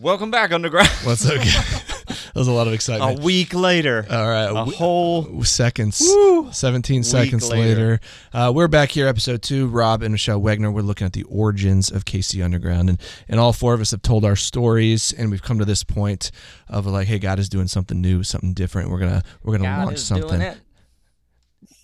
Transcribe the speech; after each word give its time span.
Welcome 0.00 0.30
back, 0.30 0.52
Underground. 0.52 0.88
What's 1.02 1.28
okay? 1.28 1.38
that 2.06 2.32
was 2.36 2.46
a 2.46 2.52
lot 2.52 2.68
of 2.68 2.72
excitement. 2.72 3.18
a 3.18 3.22
week 3.22 3.52
later. 3.52 4.06
All 4.08 4.28
right, 4.28 4.44
a 4.44 4.54
w- 4.54 4.76
whole 4.76 5.42
seconds, 5.42 6.00
Woo. 6.00 6.52
17 6.52 7.02
seconds 7.02 7.48
later. 7.48 7.68
later. 7.68 8.00
Uh, 8.32 8.52
we're 8.54 8.68
back 8.68 8.90
here, 8.90 9.08
episode 9.08 9.42
two. 9.42 9.66
Rob 9.66 10.02
and 10.02 10.12
Michelle 10.12 10.40
Wegner. 10.40 10.72
We're 10.72 10.82
looking 10.82 11.04
at 11.04 11.14
the 11.14 11.24
origins 11.24 11.90
of 11.90 12.04
KC 12.04 12.44
Underground, 12.44 12.88
and 12.90 13.00
and 13.28 13.40
all 13.40 13.52
four 13.52 13.74
of 13.74 13.80
us 13.80 13.90
have 13.90 14.02
told 14.02 14.24
our 14.24 14.36
stories, 14.36 15.12
and 15.12 15.32
we've 15.32 15.42
come 15.42 15.58
to 15.58 15.64
this 15.64 15.82
point 15.82 16.30
of 16.68 16.86
like, 16.86 17.08
hey, 17.08 17.18
God 17.18 17.40
is 17.40 17.48
doing 17.48 17.66
something 17.66 18.00
new, 18.00 18.22
something 18.22 18.54
different. 18.54 18.90
We're 18.90 19.00
gonna 19.00 19.24
we're 19.42 19.58
gonna 19.58 19.68
God 19.68 19.84
launch 19.86 19.96
is 19.98 20.06
something. 20.06 20.28
doing 20.28 20.42
it. 20.42 20.58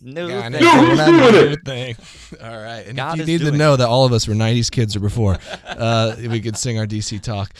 New 0.00 0.28
God 0.28 0.52
thing. 0.52 0.62
is 0.62 0.70
doing 0.72 0.96
that 0.96 1.32
new 1.48 1.56
thing. 1.56 1.96
All 2.40 2.62
right, 2.62 2.86
and 2.86 2.96
God 2.96 3.14
if 3.14 3.22
is 3.22 3.28
you 3.28 3.32
need 3.34 3.38
to 3.38 3.50
doing 3.50 3.58
know 3.58 3.74
that 3.74 3.88
all 3.88 4.04
of 4.06 4.12
us 4.12 4.28
were 4.28 4.34
'90s 4.34 4.70
kids 4.70 4.94
or 4.94 5.00
before, 5.00 5.36
uh, 5.66 6.14
we 6.28 6.40
could 6.40 6.56
sing 6.56 6.78
our 6.78 6.86
DC 6.86 7.20
talk. 7.20 7.50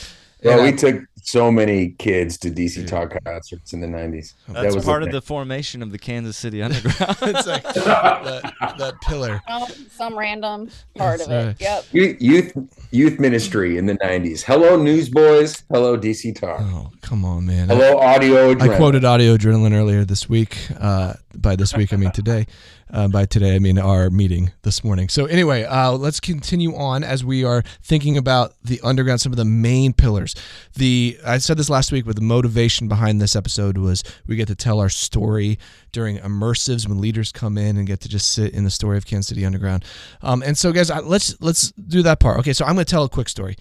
Yeah, 0.44 0.52
And, 0.52 0.62
we 0.62 0.72
uh, 0.72 0.76
took 0.76 1.04
so 1.24 1.51
many 1.51 1.91
kids 1.91 2.37
to 2.38 2.51
DC 2.51 2.87
Talk 2.87 3.16
concerts 3.24 3.73
in 3.73 3.80
the 3.80 3.87
'90s. 3.87 4.34
That's 4.48 4.74
was 4.74 4.84
part 4.84 5.02
the 5.02 5.09
of 5.09 5.12
the 5.12 5.23
formation 5.23 5.82
of 5.82 5.91
the 5.91 5.98
Kansas 5.98 6.37
City 6.37 6.62
Underground. 6.62 7.16
it's 7.23 7.46
like 7.46 7.62
that, 7.74 8.55
that 8.78 8.95
pillar. 9.02 9.42
Some, 9.48 9.68
some 9.91 10.18
random 10.18 10.70
part 10.96 11.18
That's 11.18 11.30
of 11.30 11.48
it. 11.48 11.60
Yep. 11.60 11.84
Youth, 11.92 12.16
youth 12.20 12.68
youth 12.91 13.18
ministry 13.18 13.79
in 13.79 13.87
the 13.87 13.95
'90s. 13.95 14.42
Hello, 14.42 14.77
Newsboys. 14.77 15.65
Hello, 15.70 15.98
DC 15.98 16.38
Talk. 16.38 16.60
Oh, 16.60 16.92
come 17.01 17.24
on, 17.24 17.46
man. 17.46 17.68
Hello, 17.68 17.98
Audio. 17.98 18.51
I 18.59 18.76
quoted 18.76 19.04
Audio 19.04 19.37
Adrenaline 19.37 19.73
earlier 19.74 20.04
this 20.04 20.29
week. 20.29 20.57
Uh, 20.79 21.15
by 21.35 21.57
this 21.57 21.74
week, 21.74 21.93
I 21.93 21.96
mean 21.96 22.13
today. 22.13 22.46
Uh, 22.95 23.09
by 23.09 23.24
today, 23.24 23.57
I 23.57 23.59
mean 23.59 23.79
our 23.79 24.09
meeting 24.09 24.52
this 24.63 24.85
morning. 24.85 25.09
So, 25.09 25.26
anyway, 25.26 25.65
uh, 25.65 25.93
let's 25.93 26.20
continue 26.20 26.76
on 26.76 27.02
as 27.02 27.24
we 27.24 27.43
are 27.43 27.63
thinking 27.82 28.16
about 28.16 28.54
the 28.63 28.80
underground, 28.85 29.20
some 29.20 29.32
of 29.32 29.37
the 29.37 29.45
main 29.45 29.93
pillars. 29.93 30.37
The 30.76 31.13
I 31.24 31.38
said 31.38 31.57
this 31.57 31.68
last 31.70 31.93
week, 31.93 32.04
but 32.07 32.16
the 32.16 32.23
motivation 32.23 32.88
behind 32.88 33.20
this 33.20 33.37
episode 33.37 33.76
was 33.79 34.02
we 34.26 34.37
get 34.37 34.48
to 34.48 34.54
tell 34.54 34.80
our 34.80 34.88
story 34.88 35.59
during 35.93 36.18
immersives 36.18 36.88
when 36.88 37.01
leaders 37.01 37.32
come 37.32 37.59
in 37.59 37.76
and 37.76 37.87
get 37.87 38.01
to 38.01 38.09
just 38.09 38.32
sit 38.32 38.52
in 38.54 38.65
the 38.65 38.70
story 38.70 38.96
of 38.96 39.07
Kansas 39.07 39.29
City 39.29 39.45
Underground. 39.45 39.85
Um, 40.23 40.42
and 40.42 40.57
so, 40.57 40.73
guys, 40.73 40.90
let's 41.04 41.40
let's 41.40 41.73
do 41.73 42.02
that 42.02 42.20
part. 42.20 42.38
Okay, 42.40 42.52
so 42.52 42.65
I'm 42.65 42.74
going 42.74 42.85
to 42.85 42.90
tell 42.90 43.04
a 43.04 43.09
quick 43.09 43.29
story. 43.29 43.57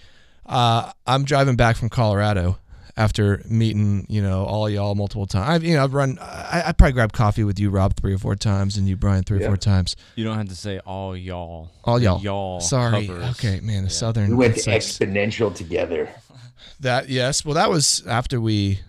Uh, 0.46 0.92
I'm 1.06 1.24
driving 1.24 1.56
back 1.56 1.76
from 1.76 1.88
Colorado 1.88 2.58
after 2.96 3.42
meeting, 3.48 4.06
you 4.08 4.22
know, 4.22 4.44
all 4.44 4.70
y'all 4.70 4.94
multiple 4.94 5.26
times. 5.26 5.48
I've, 5.48 5.64
you 5.64 5.74
know, 5.74 5.82
I've 5.82 5.94
run. 5.94 6.16
I, 6.20 6.64
I 6.66 6.72
probably 6.72 6.92
grabbed 6.92 7.12
coffee 7.12 7.42
with 7.42 7.58
you, 7.58 7.70
Rob, 7.70 7.96
three 7.96 8.14
or 8.14 8.18
four 8.18 8.36
times, 8.36 8.76
and 8.76 8.86
you, 8.88 8.96
Brian, 8.96 9.24
three 9.24 9.42
or 9.42 9.46
four 9.48 9.56
times. 9.56 9.96
you 10.14 10.22
don't 10.24 10.36
have 10.36 10.48
to 10.48 10.54
say 10.54 10.78
all 10.80 11.16
y'all. 11.16 11.70
All 11.82 12.00
y'all. 12.00 12.20
Y'all. 12.20 12.60
Sorry. 12.60 13.06
covers. 13.08 13.30
Okay, 13.32 13.58
man, 13.60 13.82
the 13.84 13.88
Yeah. 13.88 13.88
southern. 13.88 14.30
We 14.30 14.36
went 14.36 14.54
it's 14.56 14.64
to 14.64 14.70
like- 14.70 14.82
exponential 14.82 15.52
together. 15.52 16.08
That 16.80 17.08
yes. 17.08 17.44
Well, 17.44 17.54
that 17.54 17.70
was 17.70 18.04
after 18.06 18.40
we 18.40 18.80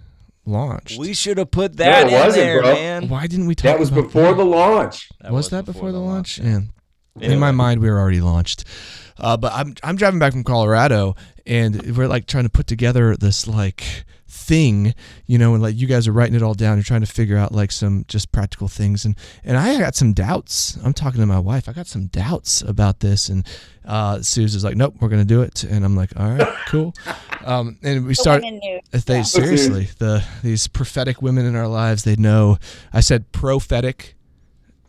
launched. 0.45 0.99
We 0.99 1.13
should 1.13 1.37
have 1.37 1.51
put 1.51 1.77
that 1.77 2.07
it 2.07 2.13
in 2.13 2.31
there, 2.31 2.61
bro. 2.61 2.73
man. 2.73 3.09
Why 3.09 3.27
didn't 3.27 3.47
we 3.47 3.55
talk? 3.55 3.63
That 3.63 3.79
was 3.79 3.89
about 3.89 4.05
before 4.05 4.29
that? 4.29 4.35
the 4.35 4.45
launch. 4.45 5.09
was, 5.29 5.49
that 5.49 5.65
before, 5.65 5.91
the 5.91 5.99
launch? 5.99 6.39
yeah. 6.39 6.61
Man, 7.17 7.31
in 7.31 7.39
my 7.39 7.51
mind, 7.51 7.81
we 7.81 7.89
were 7.89 7.97
already 7.97 8.19
launched. 8.21 8.65
Uh, 9.17 9.37
but 9.37 9.53
I'm 9.53 9.73
I'm 9.83 9.95
driving 9.95 10.19
back 10.19 10.33
from 10.33 10.43
Colorado, 10.43 11.15
and 11.45 11.95
we're 11.95 12.07
like 12.07 12.27
trying 12.27 12.43
to 12.43 12.49
put 12.49 12.67
together 12.67 13.15
this 13.15 13.47
like 13.47 14.05
thing, 14.35 14.93
you 15.25 15.37
know, 15.37 15.53
and 15.53 15.63
like 15.63 15.75
you 15.75 15.87
guys 15.87 16.07
are 16.07 16.11
writing 16.11 16.35
it 16.35 16.43
all 16.43 16.53
down. 16.53 16.77
You're 16.77 16.83
trying 16.83 17.01
to 17.01 17.07
figure 17.07 17.37
out 17.37 17.51
like 17.53 17.71
some 17.71 18.05
just 18.07 18.31
practical 18.31 18.67
things, 18.67 19.05
and 19.05 19.15
and 19.43 19.57
I 19.57 19.79
got 19.79 19.95
some 19.95 20.13
doubts. 20.13 20.77
I'm 20.83 20.93
talking 20.93 21.21
to 21.21 21.25
my 21.25 21.39
wife. 21.39 21.67
I 21.69 21.73
got 21.73 21.87
some 21.87 22.07
doubts 22.07 22.61
about 22.61 22.99
this, 22.99 23.29
and 23.29 23.45
uh, 23.85 24.21
Susan's 24.21 24.63
like, 24.63 24.75
"Nope, 24.75 24.95
we're 24.99 25.09
gonna 25.09 25.25
do 25.25 25.41
it," 25.41 25.63
and 25.63 25.85
I'm 25.85 25.95
like, 25.95 26.11
"All 26.19 26.29
right, 26.29 26.47
cool." 26.67 26.93
Um, 27.45 27.77
and 27.83 28.07
we 28.07 28.15
start. 28.15 28.41
women 28.41 28.57
knew. 28.57 28.79
If 28.91 29.05
they 29.05 29.17
Yeah. 29.17 29.21
seriously 29.23 29.89
the 29.99 30.23
these 30.41 30.67
prophetic 30.67 31.21
women 31.21 31.45
in 31.45 31.55
our 31.55 31.67
lives, 31.67 32.03
they 32.03 32.15
know. 32.15 32.57
I 32.91 33.01
said 33.01 33.31
prophetic, 33.31 34.15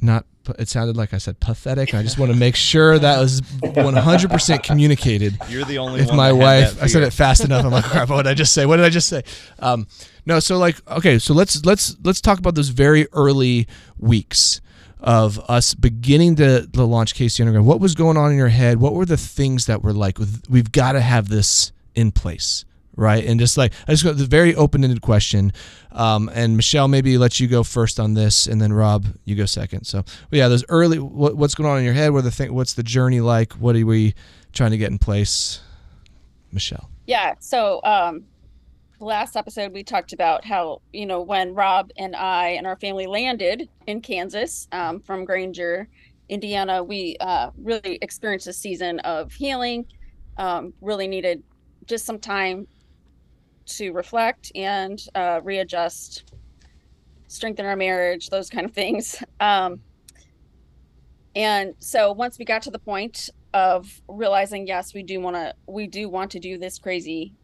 not. 0.01 0.25
It 0.59 0.69
sounded 0.69 0.97
like 0.97 1.15
I 1.15 1.19
said 1.19 1.41
pathetic. 1.41 1.95
I 1.95 2.03
just 2.03 2.19
want 2.21 2.33
to 2.33 2.39
make 2.39 2.57
sure 2.57 2.99
that 2.99 3.19
was 3.19 3.41
100% 3.63 4.63
communicated. 4.63 5.39
You're 5.49 5.65
the 5.65 5.79
only 5.79 6.01
If 6.01 6.13
my 6.13 6.33
wife, 6.33 6.83
I 6.83 6.87
said 6.87 7.03
it 7.03 7.13
fast 7.13 7.45
enough. 7.45 7.65
I'm 7.65 7.73
like, 7.73 7.85
crap. 7.85 8.09
What 8.09 8.23
did 8.23 8.31
I 8.31 8.35
just 8.35 8.53
say? 8.53 8.67
What 8.67 8.77
did 8.77 8.87
I 8.87 8.91
just 8.91 9.09
say? 9.09 9.23
Um, 9.59 9.87
no. 10.25 10.41
So 10.41 10.59
like, 10.59 10.77
okay. 10.91 11.19
So 11.19 11.35
let's 11.35 11.65
let's 11.65 11.97
let's 12.03 12.21
talk 12.21 12.39
about 12.39 12.55
those 12.55 12.69
very 12.69 13.07
early 13.13 13.67
weeks 13.99 14.61
of 15.01 15.39
us 15.49 15.75
beginning 15.75 16.37
to, 16.37 16.67
to 16.67 16.85
launch 16.85 17.15
KC 17.15 17.41
Underground. 17.41 17.67
What 17.67 17.81
was 17.81 17.95
going 17.95 18.17
on 18.17 18.33
in 18.33 18.37
your 18.37 18.49
head? 18.49 18.81
What 18.81 18.95
were 18.95 19.05
the 19.05 19.17
things 19.17 19.67
that 19.67 19.83
were 19.83 19.93
like? 19.93 20.19
We've 20.49 20.73
got 20.73 20.93
to 20.93 21.01
have 21.01 21.29
this 21.29 21.73
in 21.95 22.13
place, 22.13 22.65
right? 22.97 23.25
And 23.25 23.39
just 23.39 23.57
like 23.57 23.73
I 23.87 23.93
just 23.93 24.05
got 24.05 24.17
the 24.17 24.25
very 24.25 24.55
open-ended 24.55 25.03
question. 25.03 25.53
Um, 25.93 26.31
and 26.35 26.57
Michelle, 26.57 26.89
maybe 26.89 27.17
let 27.19 27.39
you 27.41 27.47
go 27.47 27.63
first 27.63 28.01
on 28.01 28.15
this, 28.15 28.47
and 28.47 28.61
then 28.61 28.73
Rob, 28.73 29.07
you 29.25 29.37
go 29.37 29.47
second. 29.47 29.85
So, 29.85 30.05
yeah, 30.31 30.49
those 30.49 30.65
early. 30.69 30.99
What, 30.99 31.37
what's 31.37 31.55
going 31.55 31.69
on 31.71 31.79
in 31.79 31.85
your 31.85 31.95
head? 31.95 32.13
What 32.13 32.25
the 32.25 32.31
thing? 32.31 32.53
What's 32.55 32.75
the 32.75 32.83
journey 32.83 33.21
like? 33.21 33.53
What 33.55 33.77
are 33.77 33.87
we 33.87 34.15
trying 34.53 34.73
to 34.73 34.79
get 34.79 34.91
in 34.91 34.99
place? 34.99 35.61
Michelle. 36.53 36.91
Yeah. 37.07 37.35
So, 37.39 37.81
um, 37.85 38.25
last 38.99 39.37
episode 39.37 39.73
we 39.73 39.85
talked 39.85 40.13
about 40.13 40.45
how 40.45 40.81
you 40.93 41.05
know 41.05 41.21
when 41.21 41.55
Rob 41.55 41.91
and 41.99 42.17
I 42.17 42.51
and 42.51 42.67
our 42.67 42.77
family 42.77 43.07
landed 43.07 43.69
in 43.87 44.01
Kansas 44.01 44.69
um, 44.73 45.01
from 45.01 45.25
Granger, 45.25 45.89
Indiana, 46.29 46.83
we 46.83 47.17
uh, 47.21 47.51
really 47.57 47.99
experienced 48.03 48.47
a 48.47 48.53
season 48.53 49.01
of 49.01 49.33
healing. 49.33 49.87
Um, 50.39 50.75
really 50.83 51.09
needed 51.09 51.43
just 51.87 52.05
some 52.05 52.19
time 52.19 52.67
to 53.67 53.93
reflect 53.93 54.53
and 54.55 55.03
uh, 55.15 55.41
readjust, 55.43 56.33
strengthen 57.29 57.67
our 57.67 57.77
marriage, 57.77 58.31
those 58.31 58.49
kind 58.49 58.67
of 58.67 58.73
things. 58.73 59.23
Um, 59.41 59.81
and 61.35 61.75
so 61.79 62.13
once 62.13 62.39
we 62.39 62.47
got 62.47 62.63
to 62.63 62.71
the 62.71 62.79
point 62.79 63.29
of 63.53 64.01
realizing, 64.09 64.67
yes, 64.67 64.95
we 64.95 65.03
do 65.03 65.21
want 65.21 65.37
to, 65.37 65.55
we 65.67 65.87
do 65.87 66.09
want 66.09 66.31
to 66.31 66.41
do 66.41 66.57
this 66.57 66.79
crazy 66.79 67.35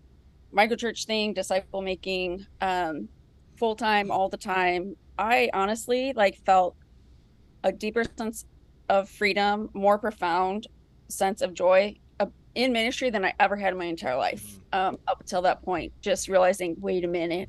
microchurch 0.57 1.05
thing, 1.05 1.35
disciple 1.35 1.83
making, 1.83 2.47
um, 2.63 3.11
full 3.59 3.77
time, 3.77 4.11
all 4.11 4.31
the 4.31 4.39
time. 4.39 4.97
I 5.19 5.51
honestly 5.53 6.15
like 6.15 6.39
felt 6.47 6.75
a 7.63 7.71
deeper 7.71 8.05
sense 8.17 8.47
of 8.89 9.11
freedom, 9.11 9.69
more 9.75 9.99
profound 9.99 10.67
sense 11.09 11.43
of 11.43 11.53
joy 11.53 11.97
in 12.55 12.73
ministry 12.73 13.11
than 13.11 13.25
I 13.25 13.33
ever 13.41 13.57
had 13.57 13.73
in 13.73 13.79
my 13.79 13.87
entire 13.87 14.17
life. 14.17 14.59
Um, 14.73 14.99
up 15.09 15.21
until 15.21 15.43
that 15.43 15.63
point, 15.63 15.93
just 16.01 16.29
realizing, 16.29 16.77
wait 16.81 17.05
a 17.05 17.09
minute, 17.09 17.49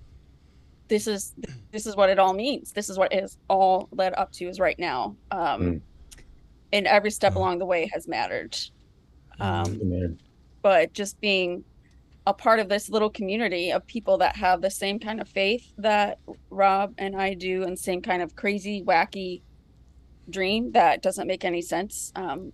this 0.87 1.07
is 1.07 1.33
this 1.71 1.85
is 1.85 1.95
what 1.95 2.09
it 2.09 2.19
all 2.19 2.33
means. 2.33 2.71
This 2.71 2.89
is 2.89 2.97
what 2.97 3.11
it 3.13 3.23
is 3.23 3.37
all 3.49 3.87
led 3.91 4.13
up 4.15 4.31
to 4.33 4.45
is 4.45 4.59
right 4.59 4.77
now. 4.79 5.15
Um, 5.31 5.61
Mm. 5.61 5.81
And 6.73 6.87
every 6.87 7.11
step 7.11 7.33
Mm. 7.33 7.37
along 7.37 7.57
the 7.59 7.65
way 7.65 7.87
has 7.93 8.07
mattered. 8.07 8.57
Um, 9.39 9.79
Man. 9.89 10.19
but 10.61 10.93
just 10.93 11.19
being 11.21 11.63
a 12.25 12.33
part 12.33 12.59
of 12.59 12.69
this 12.69 12.89
little 12.89 13.09
community 13.09 13.71
of 13.71 13.85
people 13.85 14.17
that 14.19 14.35
have 14.37 14.61
the 14.61 14.69
same 14.71 14.97
kind 14.99 15.19
of 15.21 15.27
faith 15.27 15.71
that 15.77 16.19
Rob 16.49 16.93
and 16.97 17.15
I 17.15 17.33
do, 17.33 17.63
and 17.63 17.77
same 17.77 18.01
kind 18.01 18.21
of 18.21 18.35
crazy, 18.35 18.81
wacky 18.83 19.41
dream 20.29 20.71
that 20.71 21.01
doesn't 21.01 21.27
make 21.27 21.43
any 21.43 21.61
sense, 21.61 22.11
um, 22.15 22.53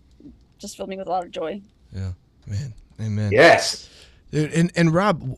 just 0.58 0.76
filled 0.76 0.90
me 0.90 0.98
with 0.98 1.08
a 1.08 1.12
lot 1.12 1.24
of 1.24 1.32
joy. 1.32 1.62
Yeah, 1.94 2.14
man, 2.50 2.74
amen. 3.00 3.32
Yes. 3.32 3.90
Dude, 4.32 4.54
and 4.54 4.72
and 4.76 4.94
Rob, 4.94 5.38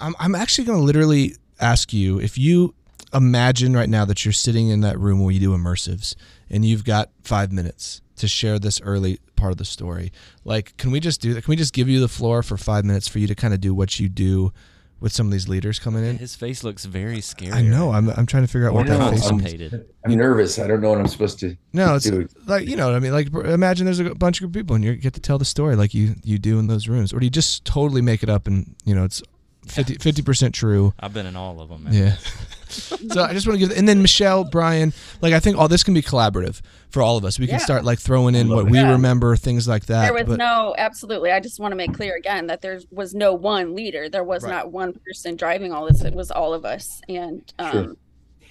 I'm 0.00 0.14
I'm 0.18 0.34
actually 0.34 0.64
going 0.64 0.78
to 0.78 0.84
literally 0.84 1.36
ask 1.60 1.92
you 1.92 2.20
if 2.20 2.38
you 2.38 2.74
imagine 3.12 3.74
right 3.74 3.88
now 3.88 4.04
that 4.04 4.24
you're 4.24 4.32
sitting 4.32 4.68
in 4.68 4.80
that 4.82 4.98
room 4.98 5.20
where 5.20 5.32
you 5.32 5.40
do 5.40 5.56
immersives 5.56 6.14
and 6.50 6.64
you've 6.64 6.84
got 6.84 7.10
five 7.24 7.50
minutes 7.52 8.02
to 8.16 8.28
share 8.28 8.58
this 8.58 8.80
early 8.82 9.18
part 9.36 9.52
of 9.52 9.58
the 9.58 9.64
story. 9.64 10.12
Like, 10.44 10.76
can 10.76 10.90
we 10.90 11.00
just 11.00 11.20
do 11.20 11.34
that? 11.34 11.44
Can 11.44 11.52
we 11.52 11.56
just 11.56 11.72
give 11.72 11.88
you 11.88 12.00
the 12.00 12.08
floor 12.08 12.42
for 12.42 12.56
five 12.56 12.84
minutes 12.84 13.08
for 13.08 13.18
you 13.18 13.26
to 13.26 13.34
kind 13.34 13.54
of 13.54 13.60
do 13.60 13.74
what 13.74 13.98
you 13.98 14.08
do 14.08 14.52
with 15.00 15.12
some 15.12 15.26
of 15.26 15.32
these 15.32 15.48
leaders 15.48 15.78
coming 15.78 16.04
in? 16.04 16.18
His 16.18 16.34
face 16.34 16.64
looks 16.64 16.84
very 16.84 17.20
scary. 17.20 17.52
I 17.52 17.62
know. 17.62 17.92
I'm 17.92 18.08
I'm 18.10 18.26
trying 18.26 18.42
to 18.44 18.48
figure 18.48 18.68
out 18.68 18.74
what 18.74 18.88
I 18.90 18.96
that 18.96 19.10
face 19.12 19.26
I'm- 19.26 19.84
I'm 20.04 20.14
nervous. 20.16 20.58
I 20.58 20.66
don't 20.66 20.80
know 20.80 20.90
what 20.90 20.98
I'm 20.98 21.06
supposed 21.06 21.38
to 21.40 21.56
No, 21.72 21.94
it's 21.96 22.04
do. 22.08 22.28
like 22.46 22.66
you 22.68 22.76
know 22.76 22.86
what 22.86 22.94
I 22.96 22.98
mean. 23.00 23.12
Like 23.12 23.32
imagine 23.32 23.84
there's 23.84 24.00
a 24.00 24.14
bunch 24.14 24.40
of 24.42 24.50
people 24.52 24.74
and 24.76 24.84
you 24.84 24.94
get 24.96 25.14
to 25.14 25.20
tell 25.20 25.38
the 25.38 25.44
story 25.44 25.76
like 25.76 25.94
you 25.94 26.14
you 26.24 26.38
do 26.38 26.58
in 26.58 26.66
those 26.66 26.88
rooms, 26.88 27.12
or 27.12 27.20
do 27.20 27.26
you 27.26 27.30
just 27.30 27.64
totally 27.64 28.00
make 28.02 28.22
it 28.22 28.28
up 28.28 28.46
and 28.46 28.74
you 28.84 28.94
know 28.94 29.04
it's 29.04 29.22
50 29.70 30.22
percent 30.22 30.54
true? 30.54 30.92
I've 31.00 31.12
been 31.14 31.26
in 31.26 31.36
all 31.36 31.60
of 31.60 31.68
them. 31.68 31.84
Man. 31.84 31.92
Yeah. 31.94 32.16
so 32.68 33.22
I 33.22 33.32
just 33.32 33.46
want 33.46 33.58
to 33.60 33.66
give, 33.66 33.76
and 33.76 33.88
then 33.88 34.02
Michelle, 34.02 34.44
Brian, 34.44 34.92
like 35.22 35.32
I 35.32 35.40
think 35.40 35.56
all 35.56 35.68
this 35.68 35.82
can 35.82 35.94
be 35.94 36.02
collaborative 36.02 36.60
for 36.90 37.02
all 37.02 37.16
of 37.16 37.24
us. 37.24 37.38
We 37.38 37.46
can 37.46 37.54
Yeah. 37.56 37.64
start 37.64 37.84
like 37.84 37.98
throwing 37.98 38.34
in 38.34 38.48
what 38.48 38.66
we 38.70 38.78
Yeah. 38.78 38.90
remember, 38.92 39.36
things 39.36 39.66
like 39.68 39.86
that. 39.86 40.02
there 40.04 40.12
was 40.14 40.24
but 40.24 40.38
no, 40.38 40.74
absolutely. 40.76 41.30
I 41.32 41.40
just 41.40 41.58
want 41.60 41.72
to 41.72 41.76
make 41.76 41.94
clear 41.94 42.16
again 42.16 42.46
that 42.48 42.60
there 42.62 42.80
was 42.90 43.14
no 43.14 43.32
one 43.34 43.74
leader. 43.74 44.08
There 44.08 44.24
was 44.24 44.42
Right. 44.42 44.50
not 44.50 44.72
one 44.72 44.92
person 45.06 45.36
driving 45.36 45.72
all 45.72 45.86
this. 45.86 46.02
It 46.02 46.14
was 46.14 46.30
all 46.30 46.52
of 46.54 46.64
us 46.64 47.00
and 47.08 47.42
um, 47.58 47.72
Sure. 47.72 47.96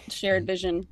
shared 0.10 0.48
vision. 0.48 0.88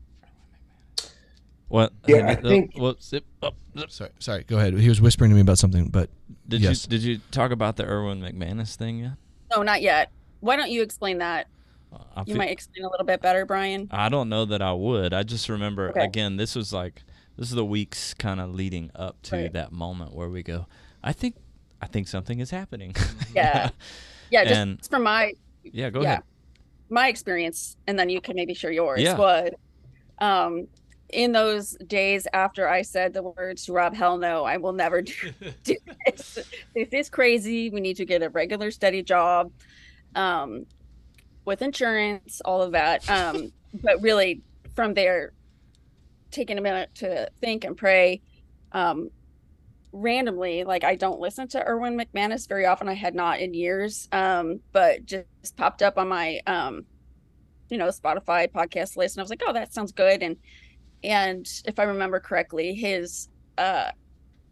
What? 1.68 1.94
Yeah, 2.08 2.28
I 2.28 2.34
uh, 2.36 2.42
think- 2.42 2.78
What? 2.78 3.02
zip, 3.04 3.26
oh, 3.42 3.52
zip. 3.78 3.92
sorry, 3.92 4.12
sorry. 4.20 4.44
Go 4.44 4.58
ahead. 4.58 4.76
He 4.76 4.88
was 4.88 5.02
whispering 5.02 5.32
to 5.32 5.36
me 5.36 5.42
about 5.42 5.58
something, 5.58 5.88
but 5.90 6.10
Did 6.48 6.62
Yes. 6.62 6.84
you 6.86 6.90
did 6.90 7.02
you 7.04 7.20
talk 7.32 7.50
about 7.52 7.76
the 7.76 7.86
Erwin 7.86 8.22
McManus 8.22 8.76
thing 8.76 9.00
yet? 9.00 9.14
No, 9.56 9.64
not 9.64 9.82
yet. 9.82 10.12
why 10.42 10.56
don't 10.56 10.70
you 10.70 10.82
explain 10.84 11.20
that? 11.20 11.48
I 12.16 12.20
You 12.22 12.26
feel- 12.34 12.38
might 12.38 12.50
explain 12.52 12.84
a 12.86 12.90
little 12.90 13.06
bit 13.06 13.22
better, 13.22 13.46
Brian. 13.46 13.88
I 13.92 14.10
don't 14.10 14.28
know 14.30 14.46
that 14.46 14.62
I 14.62 14.74
would. 14.74 15.14
I 15.14 15.24
just 15.24 15.48
remember 15.50 15.90
Okay. 15.90 16.04
again. 16.04 16.36
This 16.38 16.56
was 16.56 16.72
like 16.74 17.04
this 17.38 17.50
is 17.50 17.56
the 17.56 17.66
weeks 17.66 18.14
kind 18.14 18.40
of 18.40 18.54
leading 18.54 18.92
up 18.96 19.22
to 19.24 19.36
Right. 19.36 19.54
that 19.54 19.72
moment 19.72 20.14
where 20.14 20.30
we 20.30 20.44
go. 20.44 20.68
I 21.04 21.14
think 21.14 21.36
I 21.82 21.88
think 21.88 22.08
something 22.08 22.40
is 22.40 22.50
happening. 22.52 22.96
Yeah. 23.36 23.70
Yeah, 24.30 24.44
just 24.44 24.56
And- 24.56 24.86
from 24.88 25.04
my 25.04 25.34
yeah. 25.64 25.90
Go 25.90 26.02
yeah, 26.02 26.12
ahead. 26.14 26.24
my 26.90 27.08
experience, 27.08 27.76
and 27.88 27.98
then 28.00 28.10
you 28.10 28.22
can 28.22 28.36
maybe 28.36 28.54
share 28.54 28.72
yours. 28.72 29.02
Yeah. 29.02 29.18
Was 29.18 29.52
um, 30.20 30.68
in 31.16 31.32
those 31.32 31.78
days 31.88 32.28
after 32.34 32.68
I 32.68 32.82
said 32.82 33.14
the 33.14 33.24
words 33.24 33.66
to 33.66 33.74
Rob, 33.74 33.96
hell 33.96 34.18
no, 34.18 34.44
I 34.44 34.58
will 34.58 34.74
never 34.74 35.02
do, 35.02 35.14
do 35.64 35.78
this. 36.06 36.40
This 36.76 36.90
is 36.92 37.10
crazy. 37.10 37.70
We 37.70 37.80
need 37.80 37.96
to 37.98 38.06
get 38.06 38.22
a 38.22 38.30
regular, 38.30 38.70
steady 38.70 39.02
job, 39.02 39.52
um, 40.14 40.66
with 41.46 41.62
insurance, 41.62 42.42
all 42.44 42.62
of 42.62 42.74
that. 42.74 43.10
Um, 43.10 43.54
but 43.82 44.02
really, 44.02 44.42
from 44.76 44.94
there, 44.94 45.32
taking 46.32 46.58
a 46.58 46.62
minute 46.62 46.90
to 46.96 47.30
think 47.40 47.64
and 47.64 47.78
pray. 47.78 48.22
Um, 48.74 49.10
randomly 49.98 50.66
like 50.66 50.84
i 50.84 50.94
don't 50.94 51.22
listen 51.22 51.48
to 51.48 51.66
erwin 51.66 51.98
mcmanus 51.98 52.50
very 52.50 52.66
often 52.66 52.90
i 52.90 52.94
had 52.94 53.16
not 53.16 53.40
in 53.40 53.54
years 53.54 54.10
um 54.12 54.60
but 54.74 55.06
just 55.06 55.56
popped 55.56 55.82
up 55.82 55.98
on 55.98 56.10
my 56.10 56.38
um 56.48 56.84
you 57.70 57.78
know 57.78 57.88
spotify 57.88 58.46
podcast 58.46 58.98
list 58.98 59.16
and 59.16 59.22
i 59.22 59.24
was 59.24 59.30
like 59.30 59.42
oh 59.48 59.54
that 59.54 59.74
sounds 59.74 59.94
good 59.94 60.22
and 60.22 60.36
and 61.06 61.48
if 61.66 61.80
i 61.80 61.84
remember 61.84 62.20
correctly 62.20 62.74
his 62.74 63.30
uh 63.58 63.90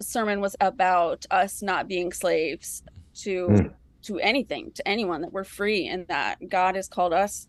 sermon 0.01 0.39
was 0.41 0.55
about 0.59 1.25
us 1.31 1.61
not 1.61 1.87
being 1.87 2.11
slaves 2.11 2.83
to 3.13 3.47
Mm. 3.49 3.73
to 4.03 4.19
anything 4.19 4.71
to 4.75 4.87
anyone 4.87 5.21
that 5.21 5.31
we're 5.31 5.43
free 5.43 5.87
and 5.87 6.07
that 6.07 6.37
god 6.49 6.75
has 6.75 6.87
called 6.87 7.13
us 7.13 7.47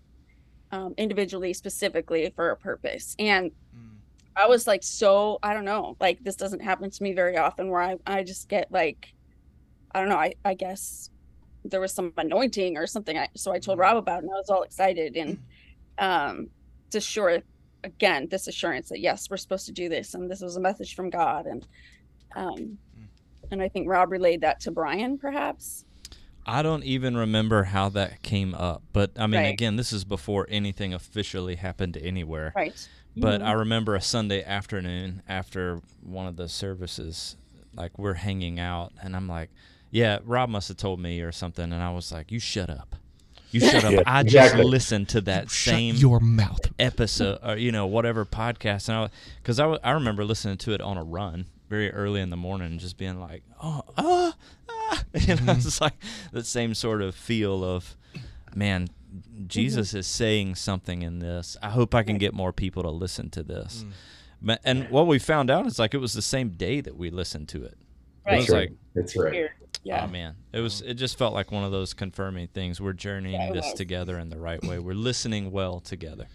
um, 0.72 0.94
individually 0.98 1.52
specifically 1.52 2.32
for 2.34 2.50
a 2.50 2.56
purpose. 2.56 3.14
And 3.18 3.52
I 4.36 4.48
was 4.48 4.66
like 4.66 4.82
so 4.82 5.38
I 5.42 5.54
don't 5.54 5.64
know 5.64 5.96
like 6.00 6.18
this 6.24 6.34
doesn't 6.34 6.62
happen 6.62 6.90
to 6.90 7.02
me 7.02 7.12
very 7.12 7.36
often 7.36 7.68
where 7.70 7.80
I 7.80 7.96
I 8.06 8.24
just 8.24 8.48
get 8.48 8.72
like 8.72 9.14
I 9.94 10.00
don't 10.00 10.08
know 10.08 10.16
I 10.18 10.34
I 10.44 10.54
guess 10.54 11.10
there 11.64 11.80
was 11.80 11.92
some 11.94 12.12
anointing 12.16 12.76
or 12.76 12.86
something 12.88 13.16
I, 13.16 13.28
so 13.36 13.52
I 13.52 13.60
told 13.60 13.78
Rob 13.78 13.96
about 13.96 14.18
it 14.18 14.24
and 14.24 14.32
I 14.32 14.34
was 14.34 14.50
all 14.50 14.62
excited 14.64 15.16
and 15.16 15.38
um 15.98 16.48
just 16.90 17.08
sure 17.08 17.38
again 17.84 18.26
this 18.30 18.48
assurance 18.48 18.88
that 18.88 18.98
yes 19.00 19.28
we're 19.30 19.36
supposed 19.36 19.66
to 19.66 19.72
do 19.72 19.88
this 19.88 20.14
and 20.14 20.30
this 20.30 20.40
was 20.40 20.56
a 20.56 20.60
message 20.60 20.94
from 20.94 21.10
God 21.10 21.46
and 21.46 21.66
um 22.34 22.78
and 23.50 23.62
I 23.62 23.68
think 23.68 23.88
Rob 23.88 24.10
relayed 24.10 24.40
that 24.40 24.58
to 24.60 24.70
Brian 24.70 25.18
perhaps 25.18 25.84
I 26.46 26.62
don't 26.62 26.84
even 26.84 27.16
remember 27.16 27.64
how 27.64 27.88
that 27.90 28.20
came 28.22 28.54
up, 28.54 28.82
but 28.92 29.12
I 29.16 29.26
mean, 29.26 29.40
Right. 29.40 29.54
again, 29.54 29.76
this 29.76 29.94
is 29.94 30.04
before 30.04 30.46
anything 30.50 30.92
officially 30.92 31.54
happened 31.56 31.96
anywhere. 31.96 32.52
right 32.54 32.88
But 33.16 33.40
Mhm. 33.40 33.44
I 33.46 33.52
remember 33.52 33.94
a 33.94 34.00
Sunday 34.02 34.44
afternoon 34.44 35.22
after 35.26 35.80
one 36.02 36.26
of 36.26 36.36
the 36.36 36.48
services, 36.50 37.36
like 37.74 37.98
we're 37.98 38.14
hanging 38.14 38.58
out, 38.60 38.92
and 39.02 39.16
I'm 39.16 39.26
like, 39.26 39.48
"Yeah, 39.90 40.18
Rob 40.24 40.50
must 40.50 40.68
have 40.68 40.76
told 40.76 41.00
me 41.00 41.20
or 41.22 41.32
something," 41.32 41.72
and 41.72 41.82
I 41.82 41.90
was 41.92 42.12
like, 42.12 42.30
"You 42.30 42.40
shut 42.40 42.68
up, 42.68 42.96
you 43.54 43.60
shut 43.60 43.84
up." 43.84 43.92
Yeah, 43.92 44.02
I 44.06 44.20
exactly. 44.20 44.60
just 44.62 44.70
listened 44.70 45.08
to 45.10 45.20
that 45.22 45.50
Shut 45.50 45.74
same 45.74 45.94
your 45.96 46.20
mouth. 46.20 46.60
episode, 46.78 47.38
or 47.42 47.56
you 47.56 47.72
know, 47.72 47.86
whatever 47.86 48.24
podcast, 48.24 48.88
and 48.88 48.96
I 48.98 49.08
because 49.42 49.58
I, 49.60 49.64
w- 49.64 49.80
I 49.82 49.92
remember 49.92 50.24
listening 50.24 50.58
to 50.58 50.72
it 50.72 50.80
on 50.80 50.96
a 50.98 51.02
run 51.04 51.46
very 51.68 51.90
early 51.92 52.20
in 52.20 52.30
the 52.30 52.36
morning, 52.36 52.78
just 52.78 52.98
being 52.98 53.18
like, 53.20 53.42
"Oh, 53.62 53.82
ah, 53.96 54.34
ah," 54.68 55.04
you 55.14 55.34
know, 55.36 55.52
it's 55.52 55.80
like 55.80 55.94
the 56.32 56.44
same 56.44 56.74
sort 56.74 57.00
of 57.02 57.14
feel 57.14 57.64
of, 57.64 57.96
man. 58.54 58.88
Jesus 59.46 59.94
is 59.94 60.08
saying 60.08 60.56
something 60.56 61.02
in 61.02 61.20
this. 61.20 61.56
I 61.62 61.70
hope 61.70 61.94
I 61.94 62.02
can 62.02 62.18
get 62.18 62.34
more 62.34 62.52
people 62.52 62.82
to 62.82 62.90
listen 62.90 63.30
to 63.30 63.44
this. 63.44 63.84
Ma- 64.40 64.56
And 64.64 64.90
what 64.90 65.06
we 65.06 65.20
found 65.20 65.50
out 65.50 65.66
is 65.66 65.78
like 65.78 65.94
it 65.94 65.98
was 65.98 66.14
the 66.14 66.20
same 66.22 66.48
day 66.50 66.80
that 66.80 66.96
we 66.96 67.10
listened 67.10 67.48
to 67.50 67.62
it. 67.64 67.78
It 68.26 68.36
was 68.38 68.46
That's 68.46 68.50
like, 68.50 68.58
right. 68.70 68.78
That's 68.96 69.16
right. 69.16 69.50
Weird. 69.84 69.96
yeah 69.98 70.04
oh 70.04 70.10
man, 70.10 70.36
it 70.52 70.60
was. 70.60 70.80
It 70.82 70.94
just 70.94 71.18
felt 71.18 71.34
like 71.34 71.50
one 71.52 71.64
of 71.64 71.72
those 71.72 71.94
confirming 71.94 72.48
things. 72.48 72.80
We're 72.80 72.92
journeying 72.92 73.40
Yeah, 73.40 73.52
this 73.52 73.64
was. 73.66 73.74
together 73.74 74.18
in 74.18 74.30
the 74.30 74.38
right 74.38 74.62
way. 74.64 74.78
We're 74.78 74.94
listening 74.94 75.50
well 75.50 75.80
together. 75.80 76.26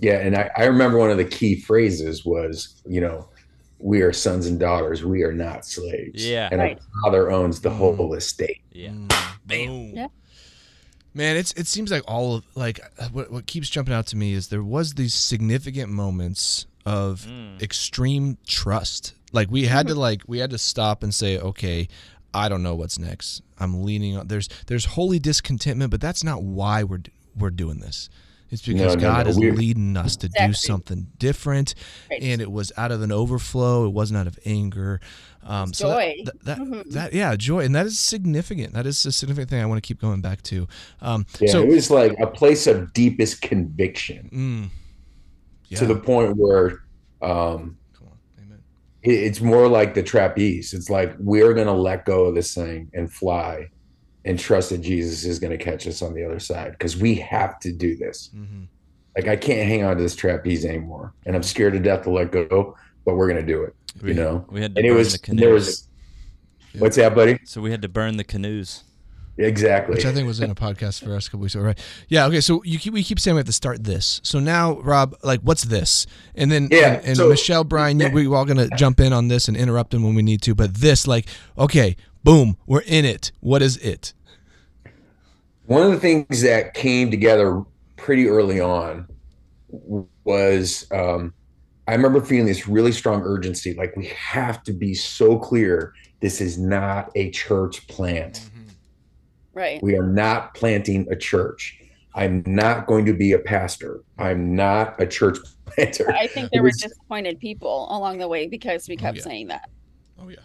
Yeah, 0.00 0.18
and 0.18 0.36
I, 0.36 0.50
I 0.56 0.64
remember 0.64 0.98
one 0.98 1.10
of 1.10 1.18
the 1.18 1.24
key 1.24 1.60
phrases 1.60 2.24
was, 2.24 2.82
you 2.84 3.00
know, 3.00 3.28
we 3.78 4.00
are 4.02 4.12
sons 4.12 4.46
and 4.48 4.58
daughters. 4.58 5.04
We 5.04 5.22
are 5.22 5.32
not 5.32 5.64
slaves. 5.64 6.26
Yeah. 6.28 6.48
and 6.50 6.60
Right. 6.60 6.76
our 6.78 7.02
father 7.04 7.30
owns 7.30 7.60
the 7.60 7.70
whole 7.70 8.14
estate. 8.14 8.60
Yeah. 8.72 8.90
Bam. 9.46 9.92
Yeah. 9.94 10.08
Man, 11.14 11.36
it's 11.36 11.52
it 11.52 11.66
seems 11.66 11.90
like 11.90 12.02
all 12.06 12.34
of 12.36 12.44
like 12.54 12.80
uh, 12.98 13.08
what 13.12 13.30
what 13.30 13.46
keeps 13.46 13.68
jumping 13.70 13.94
out 13.94 14.06
to 14.08 14.16
me 14.16 14.34
is 14.34 14.48
there 14.48 14.62
was 14.64 14.94
these 14.94 15.14
significant 15.14 15.90
moments 15.90 16.66
of 16.84 17.26
Mm. 17.28 17.60
extreme 17.62 18.38
trust. 18.46 19.14
Like 19.32 19.50
we 19.50 19.66
had 19.66 19.88
to 19.88 19.94
like 19.94 20.22
we 20.26 20.38
had 20.38 20.50
to 20.50 20.58
stop 20.58 21.02
and 21.02 21.12
say, 21.14 21.38
okay, 21.38 21.88
I 22.34 22.48
don't 22.48 22.62
know 22.62 22.74
what's 22.74 22.98
next. 22.98 23.42
I'm 23.58 23.82
leaning 23.84 24.16
on 24.16 24.28
there's 24.28 24.48
there's 24.66 24.84
holy 24.84 25.18
discontentment, 25.18 25.90
but 25.90 26.00
that's 26.00 26.22
not 26.24 26.42
why 26.42 26.82
we're 26.84 27.02
we're 27.36 27.50
doing 27.50 27.80
this. 27.80 28.08
It's 28.50 28.62
because 28.64 28.94
no, 28.96 29.00
God 29.00 29.26
no, 29.26 29.30
is 29.30 29.38
leading 29.38 29.94
us 29.98 30.16
to 30.16 30.28
do 30.30 30.54
something 30.54 31.08
different, 31.18 31.74
Right. 32.10 32.22
and 32.22 32.40
it 32.40 32.50
was 32.50 32.72
out 32.78 32.90
of 32.90 33.02
an 33.02 33.12
overflow. 33.12 33.84
It 33.86 33.90
wasn't 33.90 34.18
out 34.20 34.26
of 34.26 34.38
anger. 34.46 35.00
Um, 35.42 35.74
so 35.74 35.88
that- 35.90 35.94
Joy. 36.16 36.22
that, 36.24 36.44
that, 36.44 36.58
Mhm. 36.58 36.90
that 36.92 37.12
yeah, 37.12 37.36
joy, 37.36 37.60
and 37.64 37.74
that 37.74 37.84
is 37.84 37.98
significant. 37.98 38.72
That 38.72 38.86
is 38.86 39.04
a 39.04 39.12
significant 39.12 39.50
thing 39.50 39.60
I 39.62 39.66
want 39.66 39.82
to 39.82 39.86
keep 39.86 40.00
going 40.00 40.22
back 40.22 40.40
to. 40.44 40.66
Um, 41.02 41.26
Yeah, 41.40 41.52
so 41.52 41.62
it 41.62 41.68
was 41.68 41.90
like 41.90 42.18
a 42.20 42.26
place 42.26 42.66
of 42.66 42.92
deepest 42.94 43.42
conviction 43.42 44.30
Mm. 44.32 44.70
Yeah. 45.68 45.78
to 45.80 45.86
the 45.86 45.96
point 45.96 46.36
where 46.38 46.80
um, 47.20 47.76
Come 47.92 48.06
on. 48.08 48.18
Amen. 48.38 48.58
it- 48.97 48.97
it's 49.10 49.40
more 49.40 49.68
like 49.68 49.94
the 49.94 50.02
trapeze. 50.02 50.72
It's 50.74 50.90
like 50.90 51.14
we're 51.18 51.54
going 51.54 51.66
to 51.66 51.72
let 51.72 52.04
go 52.04 52.24
of 52.26 52.34
this 52.34 52.54
thing 52.54 52.90
and 52.94 53.12
fly 53.12 53.68
and 54.24 54.38
trust 54.38 54.70
that 54.70 54.78
Jesus 54.78 55.24
is 55.24 55.38
going 55.38 55.56
to 55.56 55.62
catch 55.64 55.86
us 55.86 56.02
on 56.02 56.14
the 56.14 56.24
other 56.24 56.40
side 56.40 56.72
because 56.72 56.96
we 56.96 57.14
have 57.16 57.58
to 57.60 57.72
do 57.72 57.96
this. 57.96 58.30
hmm 58.34 58.64
Like 59.16 59.28
I 59.28 59.36
can't 59.36 59.68
hang 59.68 59.84
on 59.84 59.96
to 59.96 60.02
this 60.02 60.16
trapeze 60.16 60.64
anymore, 60.64 61.14
and 61.26 61.34
I'm 61.36 61.42
scared 61.42 61.72
to 61.74 61.80
death 61.80 62.02
to 62.04 62.10
let 62.10 62.30
go. 62.32 62.76
But 63.04 63.14
we're 63.16 63.28
going 63.28 63.40
to 63.44 63.52
do 63.52 63.62
it. 63.62 63.74
We, 64.02 64.10
You 64.10 64.14
know, 64.16 64.46
we 64.50 64.60
had 64.60 64.74
to 64.74 64.80
and 64.80 64.86
it 64.86 64.90
burn 64.90 64.98
was 64.98 65.12
the 65.12 65.18
canoes. 65.18 65.40
there 65.40 65.52
was. 65.54 65.88
Yeah. 66.74 66.80
What's 66.82 66.96
that, 66.96 67.14
buddy? 67.14 67.38
so 67.44 67.62
we 67.62 67.70
had 67.70 67.80
to 67.82 67.88
burn 67.88 68.18
the 68.18 68.24
canoes. 68.24 68.84
Exactly. 69.38 69.94
Which 69.94 70.04
I 70.04 70.12
think 70.12 70.26
was 70.26 70.40
in 70.40 70.50
a 70.50 70.54
podcast 70.54 71.02
for 71.04 71.14
us 71.14 71.28
a 71.28 71.30
couple 71.30 71.42
weeks 71.42 71.54
ago, 71.54 71.64
right? 71.64 71.78
Yeah. 72.08 72.26
Okay. 72.26 72.40
So 72.40 72.62
you 72.64 72.78
keep, 72.78 72.92
we 72.92 73.04
keep 73.04 73.20
saying 73.20 73.36
we 73.36 73.38
have 73.38 73.46
to 73.46 73.52
start 73.52 73.84
this. 73.84 74.20
So 74.24 74.40
now, 74.40 74.80
Rob, 74.80 75.14
like, 75.22 75.40
what's 75.42 75.62
this? 75.64 76.06
And 76.34 76.50
then, 76.50 76.68
Yeah, 76.72 76.94
and, 76.94 77.04
and 77.06 77.16
so- 77.16 77.28
Michelle, 77.28 77.64
Brian, 77.64 78.00
you, 78.00 78.10
we're 78.10 78.34
all 78.34 78.44
gonna 78.44 78.68
jump 78.76 78.98
in 78.98 79.12
on 79.12 79.28
this 79.28 79.46
and 79.46 79.56
interrupt 79.56 79.92
them 79.92 80.02
when 80.02 80.14
we 80.14 80.22
need 80.22 80.42
to. 80.42 80.54
But 80.54 80.74
this, 80.74 81.06
like, 81.06 81.26
okay, 81.56 81.96
boom, 82.24 82.56
we're 82.66 82.82
in 82.82 83.04
it. 83.04 83.30
What 83.40 83.62
is 83.62 83.76
it? 83.78 84.12
One 85.66 85.82
of 85.82 85.92
the 85.92 86.00
things 86.00 86.42
that 86.42 86.74
came 86.74 87.10
together 87.10 87.62
pretty 87.96 88.26
early 88.26 88.58
on 88.58 89.06
was 90.24 90.86
um, 90.90 91.32
I 91.86 91.92
remember 91.92 92.20
feeling 92.20 92.46
this 92.46 92.66
really 92.66 92.92
strong 92.92 93.22
urgency 93.22 93.74
like, 93.74 93.94
we 93.96 94.06
have 94.06 94.62
to 94.64 94.72
be 94.72 94.94
so 94.94 95.38
clear 95.38 95.94
this 96.20 96.40
is 96.40 96.58
not 96.58 97.10
a 97.14 97.30
church 97.30 97.86
plant. 97.86 98.50
Right 99.58 99.82
We 99.82 99.96
are 99.96 100.06
not 100.06 100.54
planting 100.54 101.06
a 101.10 101.16
church. 101.16 101.78
I'm 102.14 102.42
not 102.46 102.86
going 102.86 103.04
to 103.06 103.12
be 103.12 103.32
a 103.32 103.38
pastor. 103.38 104.00
I'm 104.18 104.54
not 104.56 105.00
a 105.00 105.06
church 105.06 105.38
planter. 105.66 106.10
I 106.12 106.26
think 106.26 106.50
there 106.52 106.62
were 106.62 106.70
disappointed 106.70 107.38
people 107.38 107.86
along 107.90 108.18
the 108.18 108.28
way 108.28 108.46
because 108.48 108.88
we 108.88 108.96
Oh, 108.96 109.00
kept 109.00 109.18
yeah. 109.18 109.22
saying 109.24 109.48
that 109.48 109.68
Oh 110.20 110.28
yeah. 110.28 110.36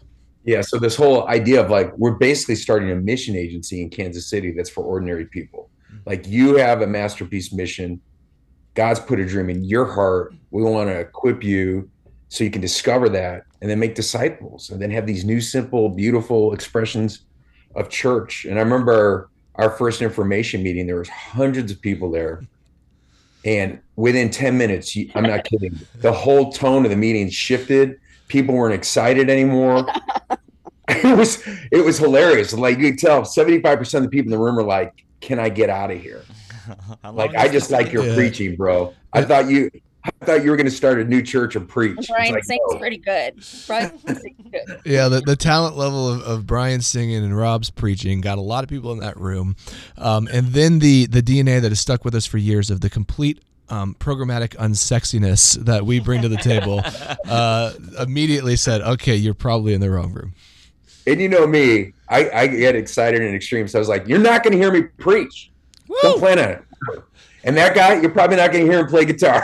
Yeah. 0.46 0.62
So 0.62 0.78
this 0.78 0.96
whole 0.96 1.28
idea 1.30 1.64
of 1.64 1.70
like 1.70 1.90
we're 1.98 2.16
basically 2.30 2.56
starting 2.56 2.92
a 2.92 2.96
mission 2.96 3.36
agency 3.36 3.82
in 3.82 3.90
Kansas 3.90 4.28
City 4.30 4.52
that's 4.56 4.70
for 4.70 4.84
ordinary 4.84 5.26
people. 5.26 5.70
Mhm. 5.92 6.02
Like 6.06 6.28
you 6.28 6.56
have 6.58 6.82
a 6.82 6.88
masterpiece 6.88 7.54
mission. 7.54 8.02
God's 8.76 9.00
put 9.00 9.20
a 9.20 9.26
dream 9.26 9.50
in 9.50 9.64
your 9.64 9.86
heart. 9.86 10.34
We 10.52 10.62
want 10.64 10.90
to 10.90 11.00
equip 11.00 11.44
you 11.44 11.90
so 12.30 12.44
you 12.44 12.50
can 12.52 12.62
discover 12.62 13.08
that 13.10 13.44
and 13.62 13.70
then 13.70 13.80
make 13.80 13.94
disciples 13.96 14.70
and 14.72 14.82
then 14.82 14.90
have 14.92 15.06
these 15.06 15.24
new, 15.24 15.40
simple, 15.40 15.90
beautiful 15.90 16.54
expressions 16.54 17.26
of 17.76 17.90
church. 17.90 18.46
And 18.46 18.58
I 18.58 18.62
remember 18.62 19.30
our 19.56 19.70
first 19.72 20.02
information 20.02 20.64
meeting, 20.64 20.88
there 20.88 20.98
was 20.98 21.10
hundreds 21.10 21.72
of 21.72 21.82
people 21.82 22.12
there. 22.12 22.42
And 23.46 23.82
within 23.96 24.30
10 24.30 24.58
minutes, 24.58 24.96
I'm 25.16 25.24
not 25.24 25.44
kidding, 25.44 25.80
the 25.96 26.14
whole 26.14 26.52
tone 26.52 26.86
of 26.86 26.92
the 26.92 26.98
meeting 26.98 27.30
shifted. 27.30 27.96
People 28.30 28.56
weren't 28.56 28.74
excited 28.74 29.30
anymore. 29.30 29.86
it 30.88 31.18
was 31.18 31.44
it 31.72 31.84
was 31.84 31.98
hilarious. 31.98 32.54
Like 32.54 32.78
you 32.80 32.92
could 32.92 33.00
tell 33.00 33.22
75% 33.22 33.94
of 33.96 34.04
the 34.04 34.10
people 34.10 34.32
in 34.34 34.40
the 34.40 34.44
room 34.44 34.58
are 34.58 34.64
like, 34.64 34.92
Can 35.22 35.40
I 35.40 35.50
get 35.50 35.70
out 35.70 35.92
of 35.92 36.00
here? 36.02 36.26
Like 37.04 37.36
I 37.36 37.50
just 37.50 37.70
like 37.72 37.92
your 37.92 38.06
Yeah. 38.08 38.16
preaching, 38.16 38.56
bro. 38.56 38.94
I 39.12 39.24
thought 39.24 39.50
you 39.50 39.70
I 40.06 40.12
thought 40.26 40.44
you 40.44 40.52
were 40.52 40.58
going 40.58 40.68
to 40.68 40.72
start 40.72 41.00
a 41.00 41.06
new 41.06 41.22
church 41.22 41.56
or 41.56 41.62
preach. 41.62 41.98
And 41.98 42.08
Brian 42.08 42.34
like, 42.34 42.44
sings 42.44 42.62
no. 42.70 42.78
pretty 42.78 42.98
good. 42.98 43.46
Brian 43.68 43.98
sings 44.00 44.36
good. 44.52 44.82
Yeah, 44.86 45.08
the, 45.08 45.22
the 45.22 45.36
talent 45.36 45.78
level 45.78 46.10
of, 46.10 46.22
of 46.24 46.46
Brian 46.46 46.82
singing 46.82 47.24
and 47.24 47.36
Rob's 47.36 47.70
preaching 47.70 48.22
got 48.22 48.38
a 48.38 48.42
lot 48.42 48.64
of 48.64 48.70
people 48.70 48.92
in 48.92 49.00
that 49.00 49.18
room. 49.18 49.56
Um, 49.98 50.28
and 50.32 50.48
then 50.48 50.80
the 50.80 51.06
the 51.08 51.22
DNA 51.22 51.62
that 51.62 51.72
has 51.72 51.80
stuck 51.80 52.04
with 52.04 52.16
us 52.16 52.26
for 52.26 52.38
years 52.38 52.70
of 52.70 52.82
the 52.82 52.90
complete 52.90 53.42
um, 53.70 53.96
programmatic 54.00 54.56
unsexiness 54.58 55.56
that 55.64 55.86
we 55.86 56.00
bring 56.00 56.22
to 56.22 56.30
the 56.30 56.38
table 56.38 56.82
uh, 57.28 57.74
immediately 58.00 58.56
said, 58.56 58.82
okay, 58.82 59.16
you're 59.16 59.34
probably 59.34 59.74
in 59.74 59.82
the 59.82 59.90
wrong 59.90 60.14
room. 60.14 60.34
And 61.08 61.20
you 61.20 61.28
know 61.28 61.48
me, 61.48 61.94
I, 62.10 62.30
I 62.30 62.48
get 62.48 62.76
excited 62.76 63.22
and 63.22 63.36
extreme. 63.36 63.68
So 63.68 63.78
I 63.78 63.82
was 63.82 63.90
like, 63.90 64.08
you're 64.08 64.20
not 64.20 64.44
going 64.44 64.54
to 64.54 64.58
hear 64.58 64.72
me 64.72 64.84
preach. 64.84 65.52
Don't 66.02 66.20
plan 66.20 66.40
on 66.40 66.50
it. 66.50 66.64
And 67.44 67.58
that 67.58 67.76
guy, 67.76 68.00
you're 68.00 68.12
probably 68.12 68.38
not 68.38 68.52
going 68.52 68.66
to 68.66 68.72
hear 68.72 68.82
him 68.82 68.88
play 68.88 69.06
guitar. 69.06 69.44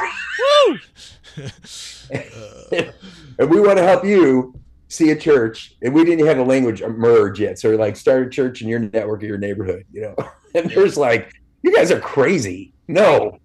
and 2.11 3.49
we 3.49 3.59
want 3.59 3.77
to 3.77 3.83
help 3.83 4.05
you 4.05 4.59
see 4.87 5.11
a 5.11 5.15
church. 5.15 5.75
And 5.81 5.93
we 5.93 6.05
didn't 6.05 6.25
have 6.25 6.37
the 6.37 6.43
language 6.43 6.81
merge 6.81 7.39
yet. 7.39 7.59
So 7.59 7.69
we're 7.69 7.77
like, 7.77 7.95
start 7.95 8.27
a 8.27 8.29
church 8.29 8.61
in 8.61 8.67
your 8.67 8.79
network 8.79 9.21
of 9.21 9.27
your 9.29 9.37
neighborhood, 9.37 9.85
you 9.91 10.01
know? 10.01 10.15
And 10.55 10.67
there's 10.71 10.97
like, 10.97 11.31
you 11.61 11.71
guys 11.75 11.91
are 11.91 11.99
crazy. 11.99 12.73
No. 12.87 13.37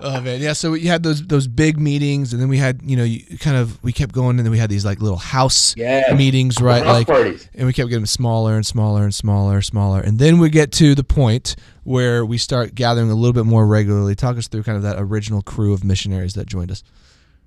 Oh 0.00 0.20
man, 0.20 0.40
yeah. 0.40 0.52
So 0.52 0.74
you 0.74 0.88
had 0.88 1.02
those 1.02 1.26
those 1.26 1.46
big 1.46 1.78
meetings, 1.78 2.32
and 2.32 2.40
then 2.40 2.48
we 2.48 2.58
had 2.58 2.80
you 2.82 2.96
know 2.96 3.04
you 3.04 3.38
kind 3.38 3.56
of 3.56 3.82
we 3.82 3.92
kept 3.92 4.12
going, 4.12 4.38
and 4.38 4.46
then 4.46 4.50
we 4.50 4.58
had 4.58 4.70
these 4.70 4.84
like 4.84 5.00
little 5.00 5.18
house 5.18 5.74
Yeah. 5.76 6.14
meetings, 6.16 6.60
right? 6.60 6.84
House 6.84 6.94
Like 6.94 7.06
parties. 7.06 7.48
and 7.54 7.66
we 7.66 7.72
kept 7.72 7.88
getting 7.90 8.06
smaller 8.06 8.54
and 8.56 8.64
smaller 8.66 9.04
and 9.04 9.14
smaller, 9.14 9.54
and 9.56 9.64
smaller, 9.64 10.00
and 10.00 10.18
then 10.18 10.38
we 10.38 10.50
get 10.50 10.72
to 10.72 10.94
the 10.94 11.04
point 11.04 11.56
where 11.84 12.24
we 12.24 12.38
start 12.38 12.74
gathering 12.74 13.10
a 13.10 13.14
little 13.14 13.32
bit 13.32 13.46
more 13.46 13.66
regularly. 13.66 14.14
Talk 14.14 14.36
us 14.36 14.46
through 14.48 14.62
kind 14.62 14.76
of 14.76 14.82
that 14.82 14.96
original 14.98 15.42
crew 15.42 15.72
of 15.72 15.82
missionaries 15.84 16.34
that 16.34 16.46
joined 16.46 16.70
us. 16.70 16.82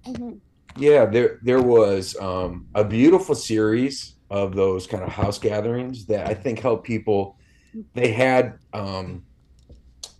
Mhm. 0.07 0.37
Yeah, 0.77 1.05
there 1.05 1.39
there 1.43 1.61
was 1.61 2.15
um, 2.19 2.67
a 2.75 2.83
beautiful 2.83 3.35
series 3.35 4.15
of 4.29 4.55
those 4.55 4.87
kind 4.87 5.03
of 5.03 5.09
house 5.09 5.37
gatherings 5.37 6.05
that 6.05 6.27
I 6.27 6.33
think 6.33 6.59
helped 6.59 6.85
people. 6.85 7.37
They 7.93 8.11
had 8.13 8.53
um, 8.73 9.23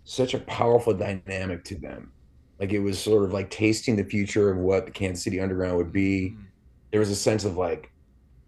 such 0.04 0.34
a 0.34 0.38
powerful 0.38 0.92
dynamic 0.94 1.64
to 1.64 1.74
them. 1.76 2.12
Like 2.62 2.72
it 2.72 2.78
was 2.78 2.96
sort 2.96 3.24
of 3.24 3.32
like 3.32 3.50
tasting 3.50 3.96
the 3.96 4.04
future 4.04 4.48
of 4.48 4.56
what 4.56 4.86
the 4.86 4.92
Kansas 4.92 5.24
City 5.24 5.40
Underground 5.40 5.78
would 5.78 5.92
be. 5.92 6.36
Mm. 6.36 6.44
There 6.92 7.00
was 7.00 7.10
a 7.10 7.16
sense 7.16 7.44
of 7.44 7.56
like 7.56 7.90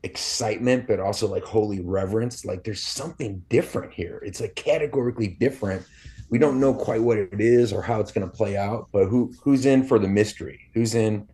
excitement, 0.04 0.86
but 0.86 1.00
also 1.00 1.26
like 1.26 1.42
holy 1.42 1.80
reverence. 1.80 2.44
Like 2.44 2.62
there's 2.62 2.80
something 2.80 3.42
different 3.48 3.92
here. 3.92 4.22
It's 4.24 4.40
like 4.40 4.54
categorically 4.54 5.26
different. 5.26 5.84
We 6.30 6.38
don't 6.38 6.60
know 6.60 6.72
quite 6.72 7.02
what 7.02 7.18
it 7.18 7.40
is 7.40 7.72
or 7.72 7.82
how 7.82 7.98
it's 7.98 8.12
going 8.12 8.24
to 8.24 8.32
play 8.32 8.56
out, 8.56 8.86
but 8.92 9.06
who 9.06 9.34
who's 9.42 9.66
in 9.66 9.82
for 9.82 9.98
the 9.98 10.06
mystery? 10.06 10.60
Who's 10.74 10.94
in 10.94 11.28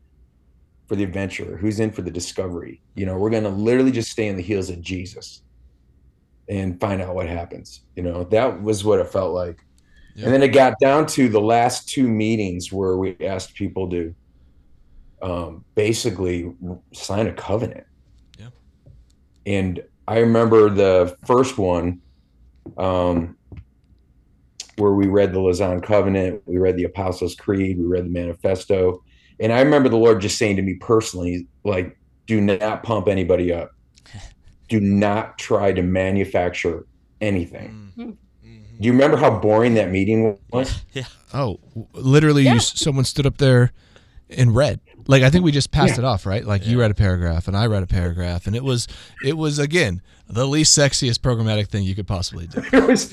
for 0.88 0.96
the 0.96 1.04
adventure? 1.04 1.58
Who's 1.58 1.80
in 1.80 1.90
for 1.90 2.00
the 2.00 2.10
discovery? 2.10 2.80
You 2.94 3.04
know, 3.04 3.18
we're 3.18 3.28
going 3.28 3.42
to 3.42 3.50
literally 3.50 3.92
just 3.92 4.10
stay 4.10 4.30
on 4.30 4.36
the 4.36 4.42
heels 4.42 4.70
of 4.70 4.80
Jesus 4.80 5.42
and 6.48 6.80
find 6.80 7.02
out 7.02 7.14
what 7.14 7.28
happens. 7.28 7.82
You 7.94 8.04
know, 8.04 8.24
that 8.24 8.62
was 8.62 8.86
what 8.86 9.00
it 9.00 9.08
felt 9.08 9.34
like. 9.34 9.58
Yeah. 10.14 10.24
And 10.24 10.34
then 10.34 10.42
it 10.42 10.48
got 10.48 10.78
down 10.80 11.06
to 11.06 11.28
the 11.28 11.40
last 11.40 11.88
two 11.88 12.08
meetings 12.08 12.72
where 12.72 12.96
we 12.96 13.16
asked 13.20 13.54
people 13.54 13.88
to 13.90 14.14
um, 15.22 15.64
basically 15.74 16.52
sign 16.92 17.26
a 17.26 17.32
covenant. 17.32 17.86
Yeah. 18.38 18.48
And 19.46 19.82
I 20.08 20.18
remember 20.18 20.70
the 20.70 21.16
first 21.26 21.58
one 21.58 22.00
um, 22.76 23.36
where 24.76 24.92
we 24.92 25.06
read 25.06 25.32
the 25.32 25.40
Lausanne 25.40 25.80
Covenant, 25.80 26.42
we 26.46 26.58
read 26.58 26.76
the 26.76 26.84
Apostles' 26.84 27.34
Creed, 27.34 27.78
we 27.78 27.84
read 27.84 28.06
the 28.06 28.10
Manifesto. 28.10 29.02
And 29.38 29.52
I 29.52 29.60
remember 29.60 29.88
the 29.88 29.96
Lord 29.96 30.20
just 30.20 30.38
saying 30.38 30.56
to 30.56 30.62
me 30.62 30.74
personally, 30.74 31.46
like, 31.64 31.96
do 32.26 32.40
not 32.40 32.82
pump 32.82 33.08
anybody 33.08 33.52
up. 33.52 33.72
Do 34.68 34.78
not 34.80 35.36
try 35.36 35.72
to 35.72 35.82
manufacture 35.82 36.86
anything. 37.20 38.16
Do 38.80 38.86
you 38.86 38.92
remember 38.92 39.16
how 39.18 39.38
boring 39.38 39.74
that 39.74 39.90
meeting 39.90 40.38
was? 40.52 40.82
Yeah. 40.92 41.04
Oh, 41.34 41.60
literally, 41.92 42.44
Yeah. 42.44 42.54
you, 42.54 42.60
someone 42.60 43.04
stood 43.04 43.26
up 43.26 43.36
there 43.38 43.72
and 44.30 44.54
read. 44.56 44.80
Like 45.06 45.22
I 45.22 45.30
think 45.30 45.44
we 45.44 45.52
just 45.52 45.70
passed 45.70 45.94
Yeah. 45.94 46.00
it 46.00 46.04
off, 46.04 46.24
right? 46.26 46.44
Like 46.44 46.66
you 46.66 46.78
read 46.80 46.90
a 46.90 46.94
paragraph 46.94 47.46
and 47.48 47.56
I 47.56 47.66
read 47.66 47.82
a 47.82 47.86
paragraph, 47.86 48.46
and 48.46 48.54
it 48.56 48.62
was 48.64 48.86
it 49.24 49.36
was 49.36 49.58
again 49.58 50.02
the 50.28 50.46
least 50.46 50.76
sexiest 50.78 51.18
programmatic 51.18 51.66
thing 51.68 51.82
you 51.84 51.94
could 51.94 52.06
possibly 52.06 52.46
do. 52.46 52.62
It 52.72 52.86
was 52.86 53.12